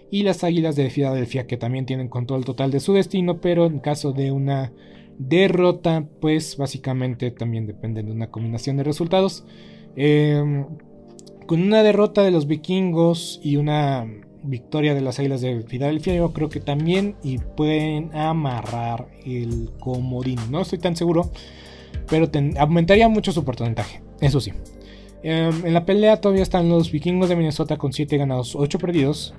Y 0.10 0.24
las 0.24 0.44
Águilas 0.44 0.76
de 0.76 0.90
Filadelfia 0.90 1.46
que 1.46 1.58
también 1.58 1.86
tienen 1.86 2.08
control 2.08 2.46
total 2.46 2.72
de 2.72 2.80
su 2.80 2.94
destino, 2.94 3.42
pero 3.42 3.66
en 3.66 3.80
caso 3.80 4.14
de 4.14 4.32
una 4.32 4.72
derrota, 5.20 6.06
pues 6.22 6.58
básicamente 6.58 7.30
también 7.30 7.68
depende 7.68 8.02
de 8.02 8.12
una 8.12 8.32
combinación 8.32 8.78
de 8.78 8.84
resultados. 8.84 9.46
Em, 9.96 10.66
con 11.46 11.62
una 11.62 11.84
derrota 11.84 12.24
de 12.24 12.32
los 12.32 12.48
vikingos 12.48 13.40
y 13.44 13.58
una 13.58 14.08
victoria 14.44 14.96
de 14.96 15.02
las 15.02 15.20
Águilas 15.20 15.42
de 15.42 15.62
Filadelfia, 15.64 16.16
yo 16.16 16.32
creo 16.32 16.50
que 16.50 16.62
también 16.62 17.16
y 17.22 17.38
pueden 17.38 18.16
amarrar 18.16 19.10
el 19.26 19.72
comodín. 19.80 20.40
No 20.50 20.62
estoy 20.62 20.80
tan 20.80 20.96
seguro, 20.96 21.32
pero 22.10 22.30
aumentaría 22.58 23.10
mucho 23.10 23.32
su 23.32 23.44
porcentaje. 23.44 24.02
Eso 24.22 24.40
sí. 24.40 24.54
Em, 25.22 25.66
en 25.66 25.74
la 25.74 25.86
pelea 25.86 26.22
todavía 26.22 26.44
están 26.44 26.70
los 26.70 26.92
vikingos 26.92 27.28
de 27.28 27.36
Minnesota 27.36 27.78
con 27.78 27.92
7 27.92 28.18
ganados, 28.18 28.56
8 28.56 28.80
perdidos. 28.80 29.34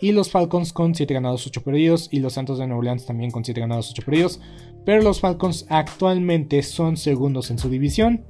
Y 0.00 0.12
los 0.12 0.30
Falcons 0.30 0.72
con 0.72 0.94
7 0.94 1.14
ganados, 1.14 1.46
8 1.46 1.62
perdidos. 1.62 2.08
Y 2.10 2.20
los 2.20 2.34
Santos 2.34 2.58
de 2.58 2.66
Nueva 2.66 2.78
Orleans 2.80 3.06
también 3.06 3.30
con 3.30 3.44
7 3.44 3.60
ganados, 3.60 3.90
8 3.90 4.02
perdidos. 4.04 4.40
Pero 4.84 5.02
los 5.02 5.20
Falcons 5.20 5.66
actualmente 5.68 6.62
son 6.62 6.96
segundos 6.96 7.50
en 7.50 7.58
su 7.58 7.68
división. 7.68 8.24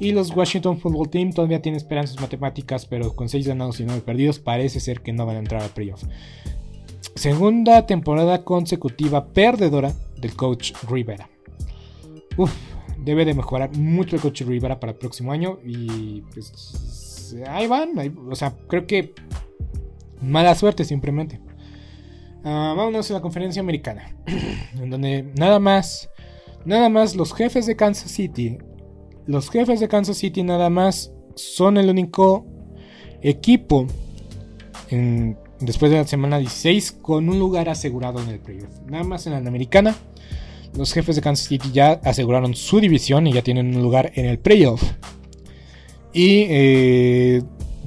Y 0.00 0.12
los 0.12 0.34
Washington 0.34 0.78
Football 0.78 1.10
Team 1.10 1.32
todavía 1.32 1.62
tienen 1.62 1.76
esperanzas 1.76 2.20
matemáticas, 2.20 2.86
pero 2.86 3.14
con 3.14 3.28
6 3.28 3.46
ganados 3.46 3.78
y 3.78 3.84
9 3.84 4.02
perdidos 4.04 4.38
parece 4.38 4.80
ser 4.80 5.00
que 5.00 5.12
no 5.12 5.26
van 5.26 5.36
a 5.36 5.40
entrar 5.40 5.62
al 5.62 5.70
playoff. 5.70 6.02
Segunda 7.14 7.86
temporada 7.86 8.42
consecutiva 8.42 9.26
perdedora 9.26 9.92
del 10.18 10.34
coach 10.34 10.72
Rivera. 10.88 11.28
Uf, 12.36 12.52
debe 12.98 13.24
de 13.24 13.34
mejorar 13.34 13.76
mucho 13.76 14.16
el 14.16 14.22
coach 14.22 14.42
Rivera 14.42 14.80
para 14.80 14.92
el 14.92 14.98
próximo 14.98 15.30
año. 15.30 15.58
Y 15.64 16.22
pues 16.32 17.36
ahí 17.46 17.66
van. 17.66 17.90
o 18.30 18.34
sea, 18.34 18.56
creo 18.68 18.86
que 18.86 19.14
mala 20.22 20.54
suerte 20.54 20.84
simplemente. 20.84 21.40
Uh, 22.44 22.74
vámonos 22.74 23.10
a 23.10 23.14
la 23.14 23.20
conferencia 23.20 23.60
americana. 23.60 24.16
en 24.80 24.90
donde 24.90 25.32
nada 25.36 25.58
más. 25.58 26.08
Nada 26.64 26.88
más 26.88 27.16
los 27.16 27.34
jefes 27.34 27.66
de 27.66 27.76
Kansas 27.76 28.10
City. 28.10 28.58
Los 29.26 29.50
jefes 29.50 29.80
de 29.80 29.88
Kansas 29.88 30.16
City 30.16 30.42
nada 30.42 30.70
más 30.70 31.12
son 31.34 31.76
el 31.76 31.88
único 31.90 32.46
equipo 33.20 33.86
después 35.60 35.90
de 35.90 35.98
la 35.98 36.06
semana 36.06 36.38
16 36.38 36.92
con 37.00 37.28
un 37.28 37.38
lugar 37.38 37.68
asegurado 37.68 38.20
en 38.20 38.28
el 38.28 38.40
playoff. 38.40 38.80
Nada 38.86 39.04
más 39.04 39.26
en 39.26 39.32
la 39.32 39.38
americana. 39.38 39.96
Los 40.76 40.92
jefes 40.92 41.16
de 41.16 41.22
Kansas 41.22 41.46
City 41.46 41.70
ya 41.72 42.00
aseguraron 42.04 42.54
su 42.54 42.80
división 42.80 43.26
y 43.26 43.32
ya 43.32 43.42
tienen 43.42 43.76
un 43.76 43.82
lugar 43.82 44.12
en 44.14 44.26
el 44.26 44.38
playoff. 44.38 44.82
Y 46.12 46.46
eh, 46.48 47.42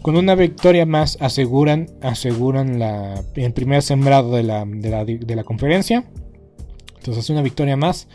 con 0.05 0.17
una 0.17 0.35
victoria 0.35 0.85
más 0.85 1.17
aseguran, 1.19 1.87
aseguran 1.99 2.77
la, 2.77 3.23
el 3.33 3.53
primer 3.53 3.81
sembrado 3.81 4.35
de 4.35 4.43
la, 4.43 4.63
de 4.63 5.35
la, 5.35 5.43
conferencia. 5.43 6.05
Entonces 6.97 7.27
una 7.31 7.41
victoria 7.41 7.75
más 7.75 8.07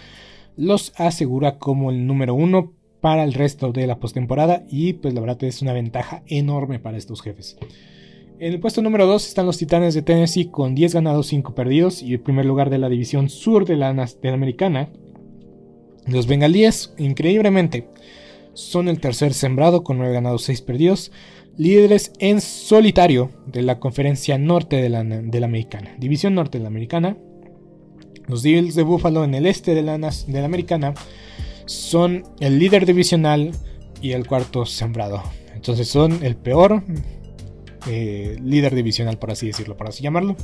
los 0.57 0.93
asegura 0.95 1.59
como 1.59 1.91
el 1.91 2.07
número 2.07 2.33
uno 2.33 2.75
para 3.01 3.25
el 3.25 3.35
resto 3.35 3.73
de 3.73 3.89
la 3.89 3.99
postemporada 3.99 4.63
y 4.71 4.93
pues 4.93 5.15
la 5.15 5.21
verdad 5.21 5.43
es 5.43 5.63
una 5.63 5.73
ventaja 5.73 6.23
enorme 6.29 6.79
para 6.79 6.97
estos 6.97 7.23
jefes. 7.23 7.59
En 8.39 8.53
el 8.53 8.61
puesto 8.61 8.83
número 8.83 9.09
2 9.09 9.27
están 9.27 9.47
los 9.47 9.59
Titanes 9.59 9.95
de 9.95 10.03
Tennessee 10.03 10.49
con 10.49 10.77
10 10.77 10.95
ganados, 10.95 11.27
5 11.27 11.57
perdidos 11.57 12.05
y 12.05 12.13
el 12.13 12.21
primer 12.21 12.47
lugar 12.47 12.71
de 12.71 12.79
la 12.79 12.89
división 12.89 13.29
sur 13.29 13.65
de 13.65 13.75
la, 13.75 13.93
de 13.93 14.29
la 14.29 14.35
americana. 14.35 14.91
Los 16.07 16.29
Bengalíes, 16.29 16.95
increíblemente, 16.99 17.89
son 18.55 18.89
el 18.89 19.01
tercer 19.01 19.35
sembrado 19.35 19.83
con 19.83 19.99
9 19.99 20.13
ganados, 20.13 20.45
6 20.45 20.63
perdidos. 20.63 21.11
Líderes 21.57 22.13
en 22.19 22.41
solitario 22.41 23.31
de 23.47 23.63
la 23.63 23.79
conferencia 23.79 24.39
norte 24.39 24.77
de 24.77 24.89
la, 24.89 25.05
de 25.05 25.41
la 25.41 25.47
americana. 25.47 25.95
División 25.99 26.35
norte 26.35 26.59
de 26.59 26.63
la 26.63 26.69
americana. 26.69 27.17
Los 28.29 28.43
Bills 28.43 28.75
de 28.75 28.83
Buffalo 28.83 29.25
en 29.25 29.35
el 29.35 29.47
este 29.47 29.75
de 29.75 29.83
la, 29.83 29.99
de 29.99 30.41
la 30.41 30.45
americana 30.45 30.95
son 31.67 32.25
el 32.41 32.59
líder 32.59 32.87
divisional 32.87 33.53
y 34.01 34.13
el 34.13 34.27
cuarto 34.27 34.67
sembrado. 34.67 35.23
Entonces 35.55 35.89
son 35.89 36.25
el 36.25 36.37
peor 36.37 36.83
eh, 37.87 38.37
líder 38.43 38.75
divisional, 38.75 39.19
por 39.19 39.31
así 39.31 39.47
decirlo, 39.47 39.77
por 39.77 39.89
así 39.89 40.03
llamarlo. 40.03 40.37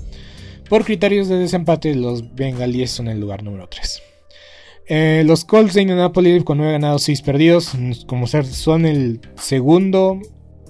Por 0.69 0.85
criterios 0.85 1.29
de 1.29 1.37
desempate, 1.37 1.95
los 1.95 2.35
Bengalíes 2.35 2.91
son 2.91 3.09
el 3.09 3.21
lugar 3.21 3.43
número 3.43 3.69
3. 3.69 4.03
Eh, 4.89 5.23
los 5.27 5.45
Colts 5.45 5.75
de 5.75 5.83
Indianapolis 5.83 6.45
con 6.45 6.59
9 6.59 6.73
ganados, 6.73 7.03
6 7.05 7.23
perdidos, 7.23 7.73
como 8.07 8.27
ser, 8.27 8.47
son 8.47 8.87
el 8.87 9.21
segundo, 9.37 10.21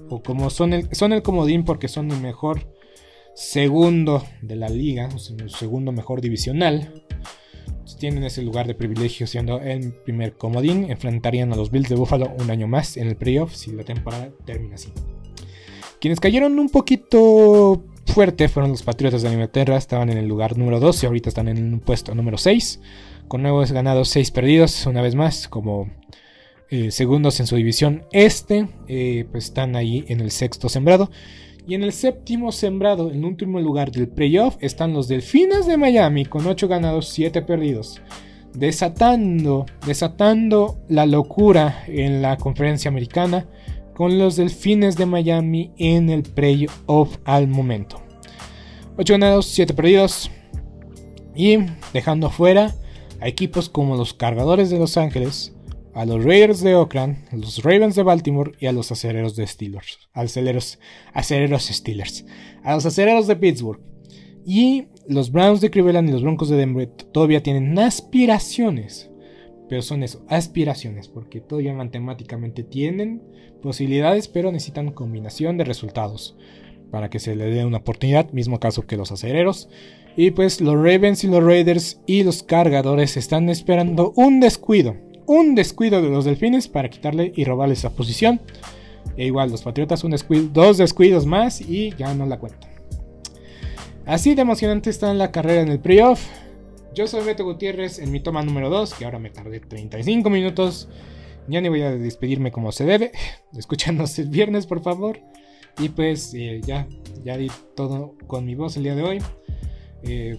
o 0.08 0.22
como 0.22 0.50
son 0.50 0.72
el, 0.72 0.94
son 0.94 1.12
el 1.12 1.22
comodín 1.22 1.64
porque 1.64 1.88
son 1.88 2.10
el 2.10 2.20
mejor 2.20 2.72
segundo 3.34 4.24
de 4.40 4.56
la 4.56 4.68
liga, 4.68 5.08
o 5.14 5.18
sea, 5.18 5.36
el 5.38 5.50
segundo 5.50 5.92
mejor 5.92 6.20
divisional. 6.20 7.04
tienen 7.98 8.24
ese 8.24 8.42
lugar 8.42 8.66
de 8.66 8.74
privilegio 8.74 9.26
siendo 9.26 9.60
el 9.60 9.92
primer 9.92 10.36
comodín. 10.36 10.90
Enfrentarían 10.90 11.52
a 11.52 11.56
los 11.56 11.70
Bills 11.70 11.88
de 11.88 11.94
Buffalo 11.94 12.32
un 12.38 12.50
año 12.50 12.66
más 12.66 12.96
en 12.96 13.08
el 13.08 13.16
playoff 13.16 13.54
si 13.54 13.72
la 13.72 13.84
temporada 13.84 14.30
termina 14.44 14.74
así. 14.74 14.92
Quienes 16.00 16.20
cayeron 16.20 16.58
un 16.58 16.68
poquito 16.68 17.84
fuerte 18.06 18.48
fueron 18.48 18.70
los 18.70 18.82
Patriotas 18.82 19.22
de 19.22 19.32
Inglaterra, 19.32 19.76
estaban 19.76 20.10
en 20.10 20.18
el 20.18 20.26
lugar 20.26 20.56
número 20.56 20.80
2 20.80 21.02
y 21.02 21.06
ahorita 21.06 21.28
están 21.28 21.48
en 21.48 21.74
el 21.74 21.80
puesto 21.80 22.14
número 22.14 22.38
6, 22.38 22.80
con 23.28 23.42
nuevos 23.42 23.72
ganados 23.72 24.08
6 24.10 24.30
perdidos, 24.30 24.86
una 24.86 25.02
vez 25.02 25.14
más, 25.14 25.48
como 25.48 25.90
eh, 26.68 26.90
segundos 26.90 27.38
en 27.38 27.46
su 27.46 27.54
división 27.54 28.04
este, 28.12 28.68
eh, 28.88 29.26
pues 29.30 29.44
están 29.44 29.76
ahí 29.76 30.04
en 30.08 30.20
el 30.20 30.30
sexto 30.30 30.68
sembrado. 30.68 31.10
Y 31.68 31.74
en 31.74 31.82
el 31.82 31.92
séptimo 31.92 32.52
sembrado, 32.52 33.10
en 33.10 33.24
último 33.24 33.60
lugar 33.60 33.90
del 33.90 34.08
playoff, 34.08 34.56
están 34.60 34.92
los 34.92 35.08
Delfines 35.08 35.66
de 35.66 35.76
Miami 35.76 36.24
con 36.24 36.46
8 36.46 36.68
ganados, 36.68 37.08
7 37.08 37.42
perdidos. 37.42 38.00
Desatando, 38.54 39.66
desatando 39.84 40.78
la 40.88 41.06
locura 41.06 41.82
en 41.88 42.22
la 42.22 42.36
conferencia 42.36 42.88
americana 42.88 43.48
con 43.94 44.18
los 44.18 44.36
Delfines 44.36 44.96
de 44.96 45.06
Miami 45.06 45.72
en 45.76 46.08
el 46.08 46.22
playoff 46.22 47.16
al 47.24 47.48
momento. 47.48 48.00
8 48.96 49.14
ganados, 49.14 49.46
7 49.46 49.74
perdidos. 49.74 50.30
Y 51.34 51.58
dejando 51.92 52.30
fuera 52.30 52.74
a 53.20 53.26
equipos 53.26 53.68
como 53.68 53.96
los 53.96 54.14
Cargadores 54.14 54.70
de 54.70 54.78
Los 54.78 54.96
Ángeles, 54.96 55.55
a 55.96 56.04
los 56.04 56.22
Raiders 56.22 56.60
de 56.60 56.74
Oakland, 56.74 57.16
a 57.32 57.36
los 57.36 57.62
Ravens 57.64 57.94
de 57.94 58.02
Baltimore 58.02 58.52
y 58.60 58.66
a 58.66 58.72
los 58.72 58.92
Acereros 58.92 59.34
de 59.34 59.46
Steelers. 59.46 59.98
Acereros, 60.12 60.78
Steelers. 61.14 62.26
A 62.62 62.74
los 62.74 62.84
Acereros 62.84 63.26
de 63.26 63.36
Pittsburgh. 63.36 63.80
Y 64.44 64.88
los 65.08 65.32
Browns 65.32 65.62
de 65.62 65.70
Cleveland 65.70 66.08
y 66.08 66.12
los 66.12 66.22
Broncos 66.22 66.50
de 66.50 66.56
Denver 66.56 66.86
todavía 66.86 67.42
tienen 67.42 67.78
aspiraciones 67.78 69.10
pero 69.68 69.82
son 69.82 70.02
eso, 70.02 70.24
aspiraciones, 70.28 71.08
porque 71.08 71.40
todavía 71.40 71.74
matemáticamente 71.74 72.62
tienen 72.62 73.22
posibilidades, 73.62 74.28
pero 74.28 74.52
necesitan 74.52 74.92
combinación 74.92 75.56
de 75.56 75.64
resultados 75.64 76.36
para 76.90 77.10
que 77.10 77.18
se 77.18 77.34
le 77.34 77.46
dé 77.46 77.64
una 77.64 77.78
oportunidad, 77.78 78.30
mismo 78.30 78.60
caso 78.60 78.86
que 78.86 78.96
los 78.96 79.10
acereros. 79.10 79.68
Y 80.16 80.30
pues 80.30 80.60
los 80.60 80.76
Ravens 80.76 81.24
y 81.24 81.28
los 81.28 81.42
Raiders 81.42 82.00
y 82.06 82.22
los 82.22 82.42
cargadores 82.42 83.16
están 83.16 83.48
esperando 83.48 84.12
un 84.14 84.38
descuido, 84.40 84.96
un 85.26 85.54
descuido 85.54 86.02
de 86.02 86.08
los 86.08 86.24
delfines 86.24 86.68
para 86.68 86.88
quitarle 86.88 87.32
y 87.34 87.44
robarle 87.44 87.74
esa 87.74 87.90
posición. 87.90 88.40
E 89.16 89.26
igual 89.26 89.50
los 89.50 89.62
Patriotas 89.62 90.04
un 90.04 90.14
dos 90.52 90.78
descuidos 90.78 91.26
más 91.26 91.60
y 91.60 91.94
ya 91.96 92.14
no 92.14 92.26
la 92.26 92.38
cuentan. 92.38 92.70
Así 94.04 94.34
de 94.34 94.42
emocionante 94.42 94.90
está 94.90 95.12
la 95.14 95.32
carrera 95.32 95.62
en 95.62 95.68
el 95.68 95.80
playoff. 95.80 96.24
Yo 96.94 97.06
soy 97.06 97.24
Beto 97.24 97.44
Gutiérrez 97.44 97.98
en 97.98 98.10
mi 98.10 98.20
toma 98.20 98.42
número 98.42 98.70
2, 98.70 98.94
que 98.94 99.04
ahora 99.04 99.18
me 99.18 99.30
tardé 99.30 99.60
35 99.60 100.30
minutos. 100.30 100.88
Ya 101.48 101.60
ni 101.60 101.68
voy 101.68 101.82
a 101.82 101.90
despedirme 101.90 102.52
como 102.52 102.72
se 102.72 102.84
debe. 102.84 103.12
Escuchándonos 103.56 104.18
el 104.18 104.28
viernes, 104.28 104.66
por 104.66 104.82
favor. 104.82 105.20
Y 105.78 105.90
pues 105.90 106.32
eh, 106.34 106.60
ya, 106.64 106.88
ya 107.24 107.36
di 107.36 107.50
todo 107.74 108.14
con 108.26 108.46
mi 108.46 108.54
voz 108.54 108.76
el 108.76 108.84
día 108.84 108.94
de 108.94 109.02
hoy. 109.02 109.18
Eh, 110.04 110.38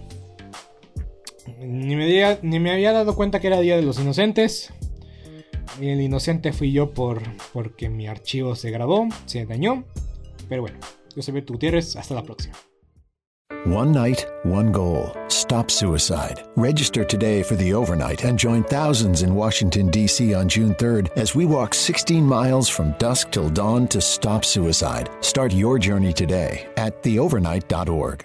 ni, 1.60 1.96
me 1.96 2.38
ni, 2.42 2.60
me 2.60 2.72
había 2.72 2.92
dado 2.92 3.14
cuenta 3.14 3.40
que 3.40 3.46
era 3.48 3.60
Día 3.60 3.76
de 3.76 3.82
los 3.82 3.98
Inocentes. 3.98 4.72
El 5.80 6.00
inocente 6.00 6.52
fui 6.52 6.72
yo 6.72 6.90
por, 6.90 7.22
porque 7.52 7.88
mi 7.88 8.06
archivo 8.06 8.56
se 8.56 8.70
grabó, 8.70 9.08
se 9.26 9.46
dañó. 9.46 9.84
Pero 10.48 10.62
bueno, 10.62 10.78
yo 11.14 11.22
soy 11.22 11.34
Beto 11.34 11.52
Gutiérrez. 11.52 11.96
Hasta 11.96 12.14
la 12.14 12.22
próxima. 12.22 12.56
One 13.66 13.92
night, 13.92 14.26
one 14.44 14.72
goal. 14.72 15.12
Stop 15.28 15.70
suicide. 15.70 16.44
Register 16.56 17.04
today 17.04 17.42
for 17.42 17.56
the 17.56 17.74
overnight 17.74 18.24
and 18.24 18.38
join 18.38 18.62
thousands 18.64 19.22
in 19.22 19.34
Washington, 19.34 19.88
D.C. 19.88 20.32
on 20.34 20.48
June 20.48 20.74
3rd 20.74 21.10
as 21.16 21.34
we 21.34 21.44
walk 21.44 21.74
16 21.74 22.24
miles 22.24 22.68
from 22.68 22.94
dusk 22.98 23.30
till 23.30 23.50
dawn 23.50 23.88
to 23.88 24.00
stop 24.00 24.44
suicide. 24.44 25.10
Start 25.20 25.52
your 25.52 25.78
journey 25.78 26.12
today 26.12 26.68
at 26.76 27.02
theovernight.org. 27.02 28.24